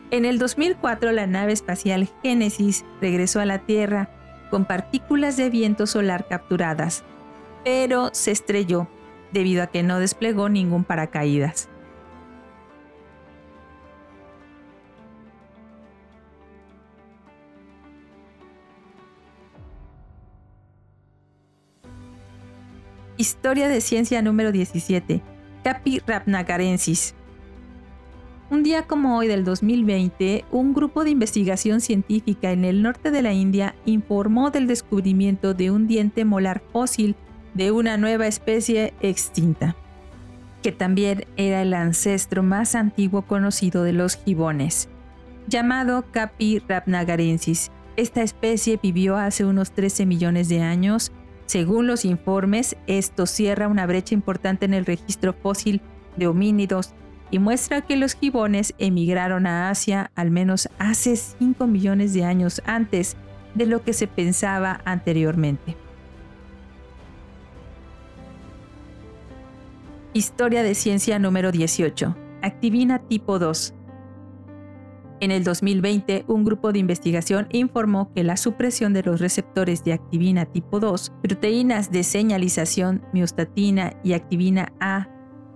En 0.10 0.26
el 0.26 0.40
2004 0.40 1.12
la 1.12 1.28
nave 1.28 1.54
espacial 1.54 2.10
Génesis 2.24 2.84
regresó 3.02 3.40
a 3.40 3.46
la 3.46 3.60
Tierra 3.60 4.10
con 4.50 4.66
partículas 4.66 5.38
de 5.38 5.50
viento 5.50 5.86
solar 5.86 6.28
capturadas, 6.28 7.04
pero 7.64 8.10
se 8.14 8.32
estrelló 8.32 8.88
debido 9.32 9.64
a 9.64 9.68
que 9.68 9.84
no 9.84 10.00
desplegó 10.00 10.50
ningún 10.50 10.84
paracaídas. 10.84 11.70
Historia 23.20 23.68
de 23.68 23.82
ciencia 23.82 24.22
número 24.22 24.52
17. 24.52 25.24
Capi 25.64 26.02
Rapnagarensis. 26.06 27.16
Un 28.50 28.64
día 28.64 28.84
como 28.84 29.18
hoy 29.18 29.28
del 29.28 29.44
2020, 29.44 30.46
un 30.52 30.74
grupo 30.74 31.04
de 31.04 31.10
investigación 31.10 31.82
científica 31.82 32.52
en 32.52 32.64
el 32.64 32.84
norte 32.84 33.10
de 33.10 33.22
la 33.24 33.34
India 33.34 33.76
informó 33.86 34.52
del 34.52 34.68
descubrimiento 34.68 35.54
de 35.54 35.72
un 35.72 35.88
diente 35.88 36.26
molar 36.26 36.62
fósil 36.72 37.16
de 37.54 37.72
una 37.72 37.98
nueva 37.98 38.28
especie 38.28 38.94
extinta, 39.02 39.76
que 40.62 40.72
también 40.72 41.26
era 41.38 41.62
el 41.62 41.74
ancestro 41.74 42.44
más 42.44 42.76
antiguo 42.76 43.24
conocido 43.24 43.84
de 43.84 43.94
los 43.94 44.16
gibones, 44.16 44.90
llamado 45.48 46.06
Capi 46.12 46.60
rapnagarensis. 46.68 47.72
Esta 47.96 48.22
especie 48.22 48.80
vivió 48.82 49.18
hace 49.18 49.46
unos 49.46 49.72
13 49.72 50.06
millones 50.06 50.50
de 50.50 50.62
años. 50.62 51.12
Según 51.46 51.88
los 51.88 52.06
informes, 52.06 52.76
esto 52.86 53.26
cierra 53.26 53.68
una 53.68 53.86
brecha 53.88 54.14
importante 54.14 54.66
en 54.66 54.74
el 54.74 54.86
registro 54.86 55.34
fósil 55.34 55.82
de 56.16 56.28
homínidos 56.28 56.94
y 57.32 57.40
muestra 57.40 57.82
que 57.82 57.96
los 57.96 58.16
gibones 58.16 58.74
emigraron 58.78 59.48
a 59.48 59.70
Asia 59.70 60.12
al 60.16 60.32
menos 60.32 60.70
hace 60.80 61.16
5 61.16 61.68
millones 61.68 62.14
de 62.14 62.24
años 62.24 62.62
antes 62.66 63.18
de 63.56 63.66
lo 63.66 63.84
que 63.84 63.94
se 63.94 64.08
pensaba 64.08 64.82
anteriormente. 64.86 65.76
Historia 70.18 70.64
de 70.64 70.74
ciencia 70.74 71.20
número 71.20 71.52
18. 71.52 72.16
Activina 72.42 72.98
tipo 72.98 73.38
2. 73.38 73.76
En 75.20 75.30
el 75.30 75.44
2020, 75.44 76.26
un 76.28 76.44
grupo 76.44 76.72
de 76.72 76.80
investigación 76.80 77.48
informó 77.52 78.12
que 78.16 78.24
la 78.24 78.36
supresión 78.36 78.94
de 78.94 79.04
los 79.04 79.20
receptores 79.20 79.84
de 79.84 79.94
activina 79.94 80.46
tipo 80.46 80.80
2, 80.80 81.12
proteínas 81.22 81.92
de 81.92 82.02
señalización, 82.02 83.04
miostatina 83.14 83.94
y 84.04 84.14
activina 84.14 84.74
A, 84.80 85.08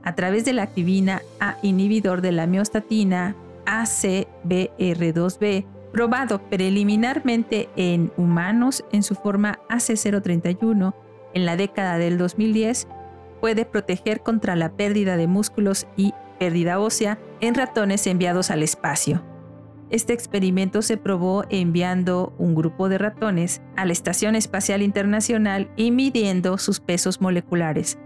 a 0.04 0.14
través 0.14 0.46
de 0.46 0.54
la 0.54 0.62
activina 0.62 1.24
A 1.40 1.58
inhibidor 1.64 2.22
de 2.22 2.32
la 2.32 2.46
miostatina 2.46 3.36
ACBR2B, 3.66 5.66
probado 5.92 6.40
preliminarmente 6.52 7.68
en 7.78 8.12
humanos 8.16 8.86
en 8.92 9.02
su 9.02 9.16
forma 9.16 9.58
AC031 9.70 10.94
en 11.34 11.46
la 11.48 11.56
década 11.56 11.98
del 11.98 12.20
2010, 12.20 12.88
puede 13.42 13.66
proteger 13.66 14.22
contra 14.22 14.56
la 14.56 14.72
pérdida 14.78 15.18
de 15.18 15.28
músculos 15.28 15.88
y 15.98 16.14
pérdida 16.40 16.80
ósea 16.80 17.20
en 17.42 17.56
ratones 17.56 18.08
enviados 18.08 18.52
al 18.52 18.64
espacio. 18.64 19.24
Este 19.90 20.14
experimento 20.14 20.82
se 20.82 20.96
probó 20.96 21.44
enviando 21.50 22.34
un 22.38 22.56
grupo 22.56 22.88
de 22.88 22.98
ratones 22.98 23.62
a 23.76 23.86
la 23.86 23.92
Estación 23.92 24.36
Espacial 24.36 24.82
Internacional 24.82 25.70
y 25.76 25.92
midiendo 25.92 26.58
sus 26.58 26.80
pesos 26.80 27.20
moleculares. 27.20 27.98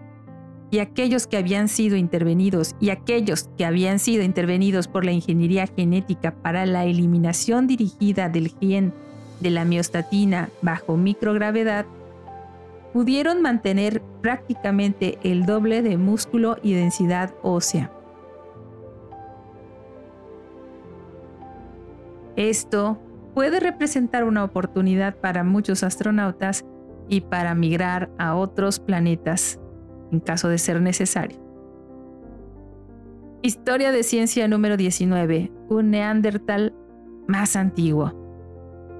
Y 0.71 0.79
aquellos 0.79 1.27
que 1.27 1.37
habían 1.37 1.67
sido 1.67 1.95
intervenidos 1.95 2.75
y 2.79 2.89
aquellos 2.89 3.49
que 3.55 3.65
habían 3.65 3.99
sido 3.99 4.23
intervenidos 4.23 4.87
por 4.87 5.05
la 5.05 5.11
ingeniería 5.11 5.67
genética 5.67 6.33
para 6.41 6.65
la 6.65 6.85
eliminación 6.85 7.67
dirigida 7.67 8.29
del 8.29 8.51
gen 8.59 8.91
de 9.41 9.51
la 9.51 9.63
miostatina 9.63 10.49
bajo 10.63 10.97
microgravedad 10.97 11.85
pudieron 12.95 13.41
mantener 13.41 14.01
prácticamente 14.21 15.19
el 15.21 15.45
doble 15.45 15.81
de 15.81 15.97
músculo 15.97 16.55
y 16.63 16.75
densidad 16.75 17.35
ósea. 17.43 17.91
Esto 22.37 22.97
puede 23.33 23.59
representar 23.59 24.23
una 24.23 24.45
oportunidad 24.45 25.17
para 25.17 25.43
muchos 25.43 25.83
astronautas 25.83 26.63
y 27.09 27.19
para 27.19 27.53
migrar 27.53 28.09
a 28.17 28.33
otros 28.33 28.79
planetas 28.79 29.59
en 30.13 30.21
caso 30.21 30.47
de 30.47 30.57
ser 30.57 30.81
necesario. 30.81 31.37
Historia 33.41 33.91
de 33.91 34.03
ciencia 34.03 34.47
número 34.47 34.77
19. 34.77 35.51
Un 35.67 35.91
Neandertal 35.91 36.73
más 37.27 37.57
antiguo. 37.57 38.24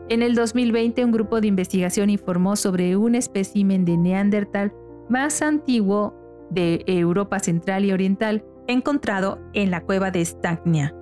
En 0.08 0.22
el 0.22 0.36
2020, 0.36 1.04
un 1.04 1.12
grupo 1.12 1.41
de 1.41 1.48
investigación 1.48 2.12
informó 2.12 2.56
sobre 2.56 2.96
un 2.96 3.15
espécimen 3.15 3.86
de 3.86 3.98
Neandertal 3.98 4.72
más 5.10 5.41
antiguo 5.41 6.13
de 6.52 6.84
Europa 6.86 7.39
Central 7.39 7.86
y 7.86 7.91
Oriental 7.91 8.46
encontrado 8.68 9.39
en 9.54 9.72
la 9.72 9.82
cueva 9.82 10.12
de 10.12 10.24
Stagnia. 10.24 10.94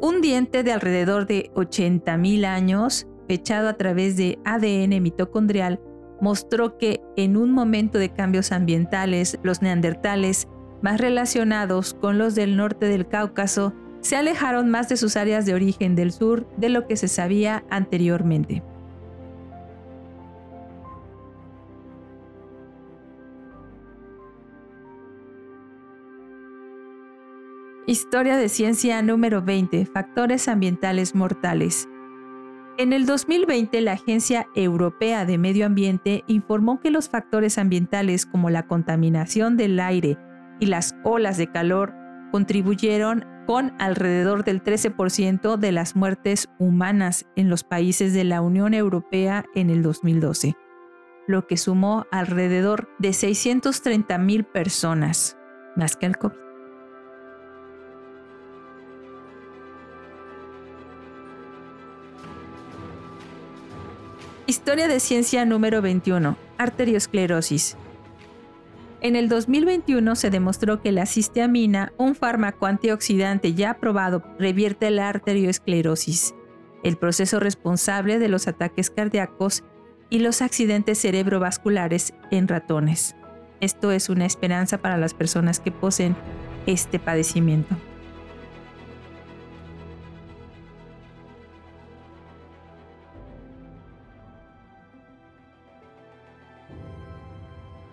Un 0.00 0.22
diente 0.22 0.62
de 0.62 0.72
alrededor 0.72 1.26
de 1.26 1.50
80.000 1.54 2.46
años, 2.46 3.06
fechado 3.26 3.68
a 3.68 3.74
través 3.74 4.16
de 4.16 4.38
ADN 4.44 5.02
mitocondrial, 5.02 5.80
mostró 6.20 6.78
que 6.78 7.02
en 7.16 7.36
un 7.36 7.52
momento 7.52 7.98
de 7.98 8.08
cambios 8.08 8.50
ambientales, 8.52 9.38
los 9.42 9.60
neandertales, 9.60 10.48
más 10.80 11.00
relacionados 11.00 11.94
con 11.94 12.16
los 12.16 12.34
del 12.34 12.56
norte 12.56 12.86
del 12.86 13.08
Cáucaso, 13.08 13.74
se 14.08 14.16
alejaron 14.16 14.70
más 14.70 14.88
de 14.88 14.96
sus 14.96 15.18
áreas 15.18 15.44
de 15.44 15.52
origen 15.52 15.94
del 15.94 16.12
sur 16.12 16.48
de 16.56 16.70
lo 16.70 16.86
que 16.86 16.96
se 16.96 17.08
sabía 17.08 17.62
anteriormente. 17.68 18.62
Historia 27.86 28.38
de 28.38 28.48
ciencia 28.48 29.02
número 29.02 29.42
20. 29.42 29.84
Factores 29.84 30.48
ambientales 30.48 31.14
mortales. 31.14 31.86
En 32.78 32.94
el 32.94 33.04
2020, 33.04 33.78
la 33.82 33.92
Agencia 33.92 34.46
Europea 34.54 35.26
de 35.26 35.36
Medio 35.36 35.66
Ambiente 35.66 36.24
informó 36.28 36.80
que 36.80 36.90
los 36.90 37.10
factores 37.10 37.58
ambientales 37.58 38.24
como 38.24 38.48
la 38.48 38.66
contaminación 38.66 39.58
del 39.58 39.78
aire 39.78 40.16
y 40.60 40.66
las 40.66 40.94
olas 41.04 41.36
de 41.36 41.50
calor 41.50 41.97
contribuyeron 42.30 43.24
con 43.46 43.72
alrededor 43.78 44.44
del 44.44 44.62
13% 44.62 45.56
de 45.56 45.72
las 45.72 45.96
muertes 45.96 46.48
humanas 46.58 47.26
en 47.36 47.48
los 47.48 47.64
países 47.64 48.12
de 48.12 48.24
la 48.24 48.42
Unión 48.42 48.74
Europea 48.74 49.44
en 49.54 49.70
el 49.70 49.82
2012, 49.82 50.54
lo 51.26 51.46
que 51.46 51.56
sumó 51.56 52.06
alrededor 52.10 52.88
de 52.98 53.12
630 53.12 54.18
mil 54.18 54.44
personas, 54.44 55.38
más 55.76 55.96
que 55.96 56.06
el 56.06 56.18
COVID. 56.18 56.48
Historia 64.48 64.88
de 64.88 64.98
ciencia 64.98 65.44
número 65.44 65.82
21. 65.82 66.36
Arteriosclerosis. 66.56 67.76
En 69.00 69.14
el 69.14 69.28
2021 69.28 70.16
se 70.16 70.28
demostró 70.30 70.82
que 70.82 70.90
la 70.90 71.06
cisteamina, 71.06 71.92
un 71.98 72.16
fármaco 72.16 72.66
antioxidante 72.66 73.54
ya 73.54 73.70
aprobado, 73.70 74.24
revierte 74.40 74.90
la 74.90 75.08
arteriosclerosis, 75.08 76.34
el 76.82 76.96
proceso 76.96 77.38
responsable 77.38 78.18
de 78.18 78.28
los 78.28 78.48
ataques 78.48 78.90
cardíacos 78.90 79.62
y 80.10 80.18
los 80.18 80.42
accidentes 80.42 81.00
cerebrovasculares 81.00 82.12
en 82.32 82.48
ratones. 82.48 83.14
Esto 83.60 83.92
es 83.92 84.08
una 84.08 84.26
esperanza 84.26 84.78
para 84.78 84.96
las 84.96 85.14
personas 85.14 85.60
que 85.60 85.70
poseen 85.70 86.16
este 86.66 86.98
padecimiento. 86.98 87.76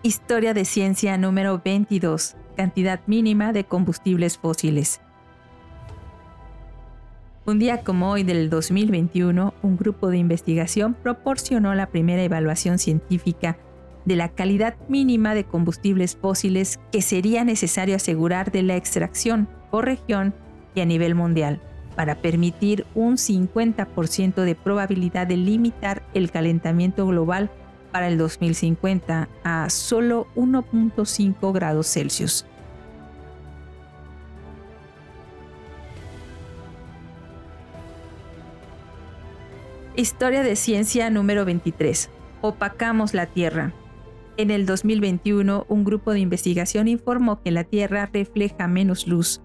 Historia 0.06 0.54
de 0.54 0.64
ciencia 0.64 1.18
número 1.18 1.60
22. 1.64 2.36
Cantidad 2.56 3.00
mínima 3.08 3.52
de 3.52 3.64
combustibles 3.64 4.38
fósiles. 4.38 5.00
Un 7.44 7.58
día 7.58 7.82
como 7.82 8.12
hoy 8.12 8.22
del 8.22 8.48
2021, 8.48 9.52
un 9.60 9.76
grupo 9.76 10.08
de 10.10 10.18
investigación 10.18 10.94
proporcionó 10.94 11.74
la 11.74 11.88
primera 11.88 12.22
evaluación 12.22 12.78
científica 12.78 13.58
de 14.04 14.14
la 14.14 14.28
calidad 14.28 14.76
mínima 14.88 15.34
de 15.34 15.42
combustibles 15.42 16.14
fósiles 16.14 16.78
que 16.92 17.02
sería 17.02 17.42
necesario 17.42 17.96
asegurar 17.96 18.52
de 18.52 18.62
la 18.62 18.76
extracción 18.76 19.48
por 19.72 19.86
región 19.86 20.34
y 20.76 20.82
a 20.82 20.84
nivel 20.84 21.16
mundial 21.16 21.60
para 21.96 22.22
permitir 22.22 22.86
un 22.94 23.16
50% 23.16 24.44
de 24.44 24.54
probabilidad 24.54 25.26
de 25.26 25.36
limitar 25.36 26.04
el 26.14 26.30
calentamiento 26.30 27.08
global 27.08 27.50
para 27.96 28.08
el 28.08 28.18
2050 28.18 29.26
a 29.42 29.70
solo 29.70 30.26
1.5 30.36 31.50
grados 31.54 31.86
Celsius. 31.86 32.44
Historia 39.96 40.42
de 40.42 40.56
ciencia 40.56 41.08
número 41.08 41.46
23. 41.46 42.10
Opacamos 42.42 43.14
la 43.14 43.24
Tierra. 43.24 43.72
En 44.36 44.50
el 44.50 44.66
2021, 44.66 45.64
un 45.66 45.84
grupo 45.84 46.12
de 46.12 46.20
investigación 46.20 46.88
informó 46.88 47.40
que 47.40 47.50
la 47.50 47.64
Tierra 47.64 48.10
refleja 48.12 48.68
menos 48.68 49.06
luz, 49.06 49.40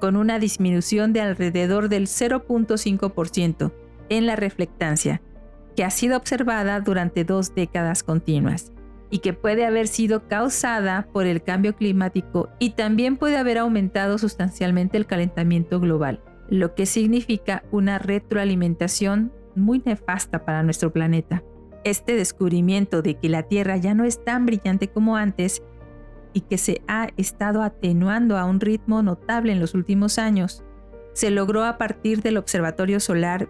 con 0.00 0.16
una 0.16 0.38
disminución 0.38 1.12
de 1.12 1.20
alrededor 1.20 1.90
del 1.90 2.06
0.5% 2.06 3.74
en 4.08 4.24
la 4.24 4.36
reflectancia, 4.36 5.20
que 5.74 5.84
ha 5.84 5.90
sido 5.90 6.16
observada 6.16 6.80
durante 6.80 7.24
dos 7.24 7.54
décadas 7.54 8.02
continuas. 8.02 8.72
y 9.12 9.18
que 9.18 9.32
puede 9.32 9.66
haber 9.66 9.88
sido 9.88 10.28
causada 10.28 11.08
por 11.12 11.26
el 11.26 11.42
cambio 11.42 11.74
climático 11.74 12.48
y 12.60 12.70
también 12.70 13.16
puede 13.16 13.36
haber 13.36 13.58
aumentado 13.58 14.18
sustancialmente 14.18 14.96
el 14.96 15.06
calentamiento 15.06 15.80
global, 15.80 16.22
lo 16.48 16.76
que 16.76 16.86
significa 16.86 17.64
una 17.72 17.98
retroalimentación 17.98 19.32
muy 19.56 19.82
nefasta 19.84 20.44
para 20.44 20.62
nuestro 20.62 20.92
planeta. 20.92 21.42
Este 21.82 22.14
descubrimiento 22.14 23.02
de 23.02 23.16
que 23.16 23.28
la 23.28 23.42
Tierra 23.42 23.76
ya 23.78 23.94
no 23.94 24.04
es 24.04 24.22
tan 24.24 24.46
brillante 24.46 24.88
como 24.88 25.16
antes 25.16 25.62
y 26.32 26.42
que 26.42 26.58
se 26.58 26.82
ha 26.86 27.08
estado 27.16 27.62
atenuando 27.62 28.36
a 28.36 28.44
un 28.44 28.60
ritmo 28.60 29.02
notable 29.02 29.52
en 29.52 29.60
los 29.60 29.74
últimos 29.74 30.18
años, 30.18 30.62
se 31.14 31.30
logró 31.30 31.64
a 31.64 31.78
partir 31.78 32.22
del 32.22 32.36
Observatorio 32.36 33.00
Solar 33.00 33.48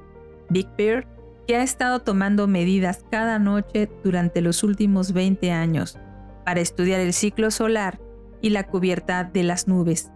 Big 0.48 0.68
Bear, 0.78 1.06
ha 1.54 1.62
estado 1.62 2.00
tomando 2.00 2.46
medidas 2.46 3.04
cada 3.10 3.38
noche 3.38 3.90
durante 4.04 4.40
los 4.40 4.62
últimos 4.62 5.12
20 5.12 5.50
años 5.52 5.98
para 6.44 6.60
estudiar 6.60 7.00
el 7.00 7.12
ciclo 7.12 7.50
solar 7.50 8.00
y 8.40 8.50
la 8.50 8.66
cubierta 8.66 9.24
de 9.24 9.42
las 9.42 9.68
nubes. 9.68 10.10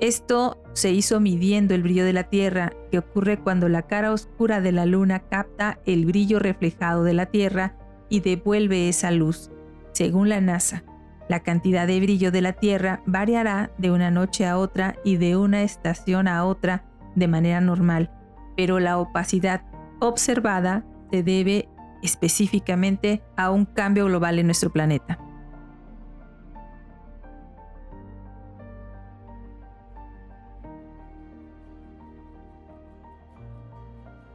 Esto 0.00 0.62
se 0.72 0.90
hizo 0.90 1.20
midiendo 1.20 1.74
el 1.74 1.82
brillo 1.82 2.04
de 2.04 2.12
la 2.12 2.24
Tierra, 2.24 2.72
que 2.90 2.98
ocurre 2.98 3.38
cuando 3.38 3.68
la 3.68 3.82
cara 3.82 4.12
oscura 4.12 4.60
de 4.60 4.72
la 4.72 4.86
Luna 4.86 5.20
capta 5.20 5.78
el 5.86 6.04
brillo 6.04 6.40
reflejado 6.40 7.04
de 7.04 7.14
la 7.14 7.26
Tierra 7.26 7.76
y 8.08 8.20
devuelve 8.20 8.88
esa 8.88 9.10
luz. 9.10 9.50
Según 9.92 10.28
la 10.28 10.40
NASA, 10.40 10.82
la 11.28 11.40
cantidad 11.40 11.86
de 11.86 12.00
brillo 12.00 12.32
de 12.32 12.42
la 12.42 12.52
Tierra 12.54 13.02
variará 13.06 13.70
de 13.78 13.90
una 13.90 14.10
noche 14.10 14.46
a 14.46 14.58
otra 14.58 14.96
y 15.04 15.16
de 15.16 15.36
una 15.36 15.62
estación 15.62 16.28
a 16.28 16.44
otra 16.44 16.84
de 17.14 17.28
manera 17.28 17.60
normal, 17.60 18.10
pero 18.56 18.80
la 18.80 18.98
opacidad 18.98 19.62
observada 20.08 20.84
se 21.10 21.22
debe 21.22 21.68
específicamente 22.02 23.22
a 23.36 23.50
un 23.50 23.64
cambio 23.64 24.06
global 24.06 24.38
en 24.38 24.46
nuestro 24.46 24.70
planeta. 24.70 25.18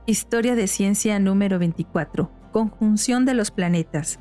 Historia 0.05 0.55
de 0.55 0.65
ciencia 0.65 1.19
número 1.19 1.60
24. 1.60 2.32
Conjunción 2.51 3.25
de 3.25 3.36
los 3.36 3.51
planetas. 3.51 4.19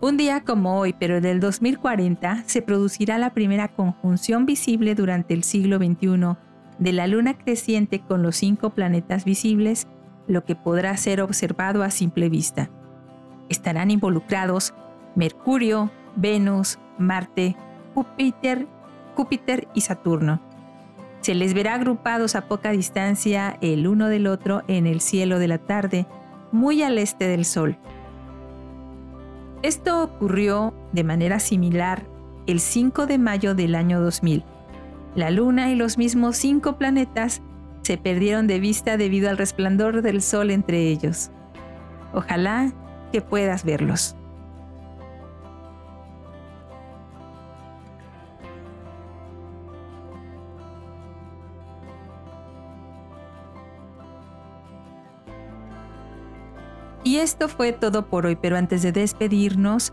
Un 0.00 0.16
día 0.16 0.44
como 0.44 0.78
hoy, 0.78 0.92
pero 0.92 1.20
del 1.20 1.40
2040, 1.40 2.44
se 2.46 2.62
producirá 2.62 3.18
la 3.18 3.34
primera 3.34 3.68
conjunción 3.68 4.46
visible 4.46 4.94
durante 4.94 5.34
el 5.34 5.42
siglo 5.42 5.78
XXI 5.78 6.36
de 6.78 6.92
la 6.92 7.06
luna 7.06 7.38
creciente 7.38 8.00
con 8.00 8.22
los 8.22 8.36
cinco 8.36 8.70
planetas 8.70 9.24
visibles, 9.24 9.86
lo 10.26 10.44
que 10.44 10.56
podrá 10.56 10.96
ser 10.96 11.20
observado 11.20 11.82
a 11.82 11.90
simple 11.90 12.28
vista. 12.28 12.70
Estarán 13.48 13.90
involucrados 13.90 14.74
Mercurio, 15.14 15.90
Venus, 16.16 16.78
Marte, 16.98 17.56
Júpiter, 17.94 18.66
Júpiter 19.14 19.68
y 19.74 19.82
Saturno 19.82 20.40
se 21.24 21.34
les 21.34 21.54
verá 21.54 21.72
agrupados 21.72 22.34
a 22.34 22.48
poca 22.48 22.70
distancia 22.72 23.56
el 23.62 23.86
uno 23.86 24.08
del 24.08 24.26
otro 24.26 24.62
en 24.68 24.86
el 24.86 25.00
cielo 25.00 25.38
de 25.38 25.48
la 25.48 25.56
tarde, 25.56 26.06
muy 26.52 26.82
al 26.82 26.98
este 26.98 27.26
del 27.26 27.46
Sol. 27.46 27.78
Esto 29.62 30.02
ocurrió 30.02 30.74
de 30.92 31.02
manera 31.02 31.40
similar 31.40 32.04
el 32.46 32.60
5 32.60 33.06
de 33.06 33.16
mayo 33.16 33.54
del 33.54 33.74
año 33.74 34.02
2000. 34.02 34.44
La 35.14 35.30
Luna 35.30 35.70
y 35.70 35.76
los 35.76 35.96
mismos 35.96 36.36
cinco 36.36 36.76
planetas 36.76 37.40
se 37.82 37.98
perdieron 37.98 38.46
de 38.46 38.58
vista 38.58 38.96
debido 38.96 39.30
al 39.30 39.38
resplandor 39.38 40.02
del 40.02 40.22
Sol 40.22 40.50
entre 40.50 40.88
ellos. 40.88 41.30
Ojalá 42.12 42.72
que 43.12 43.20
puedas 43.20 43.64
verlos. 43.64 44.16
Y 57.04 57.18
esto 57.18 57.48
fue 57.48 57.72
todo 57.72 58.06
por 58.06 58.26
hoy, 58.26 58.34
pero 58.34 58.56
antes 58.56 58.82
de 58.82 58.90
despedirnos, 58.90 59.92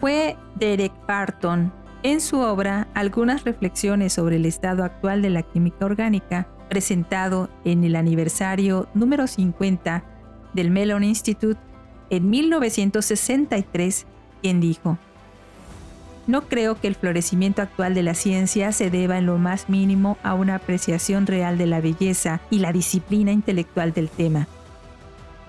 fue 0.00 0.36
Derek 0.56 0.92
Barton 1.06 1.72
en 2.04 2.20
su 2.20 2.38
obra 2.38 2.86
Algunas 2.94 3.44
reflexiones 3.44 4.12
sobre 4.12 4.36
el 4.36 4.46
estado 4.46 4.84
actual 4.84 5.22
de 5.22 5.30
la 5.30 5.42
química 5.42 5.86
orgánica, 5.86 6.46
presentado 6.68 7.48
en 7.64 7.82
el 7.82 7.96
aniversario 7.96 8.88
número 8.94 9.26
50 9.26 10.04
del 10.52 10.70
Mellon 10.70 11.02
Institute 11.02 11.58
en 12.10 12.30
1963, 12.30 14.06
quien 14.42 14.60
dijo, 14.60 14.98
no 16.26 16.42
creo 16.42 16.78
que 16.78 16.88
el 16.88 16.94
florecimiento 16.94 17.62
actual 17.62 17.94
de 17.94 18.02
la 18.02 18.14
ciencia 18.14 18.72
se 18.72 18.90
deba 18.90 19.18
en 19.18 19.26
lo 19.26 19.38
más 19.38 19.68
mínimo 19.68 20.18
a 20.22 20.34
una 20.34 20.56
apreciación 20.56 21.26
real 21.26 21.58
de 21.58 21.66
la 21.66 21.80
belleza 21.80 22.40
y 22.50 22.58
la 22.58 22.72
disciplina 22.72 23.32
intelectual 23.32 23.92
del 23.92 24.10
tema. 24.10 24.46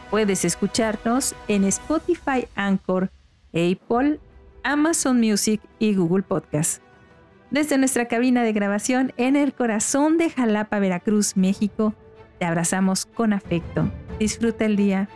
Puedes 0.09 0.45
escucharnos 0.45 1.35
en 1.47 1.65
Spotify, 1.65 2.47
Anchor, 2.55 3.11
Apple, 3.49 4.19
Amazon 4.63 5.19
Music 5.19 5.61
y 5.79 5.95
Google 5.95 6.23
Podcast. 6.23 6.81
Desde 7.51 7.77
nuestra 7.77 8.07
cabina 8.07 8.43
de 8.43 8.53
grabación 8.53 9.13
en 9.17 9.35
el 9.35 9.53
corazón 9.53 10.17
de 10.17 10.29
Jalapa, 10.29 10.79
Veracruz, 10.79 11.37
México, 11.37 11.93
te 12.39 12.45
abrazamos 12.45 13.05
con 13.05 13.33
afecto. 13.33 13.91
Disfruta 14.19 14.65
el 14.65 14.75
día, 14.75 15.09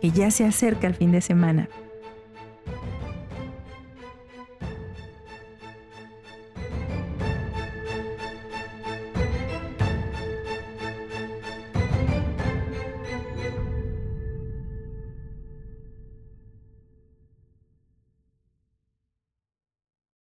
que 0.00 0.10
ya 0.10 0.30
se 0.30 0.44
acerca 0.44 0.86
el 0.86 0.94
fin 0.94 1.12
de 1.12 1.20
semana. 1.20 1.68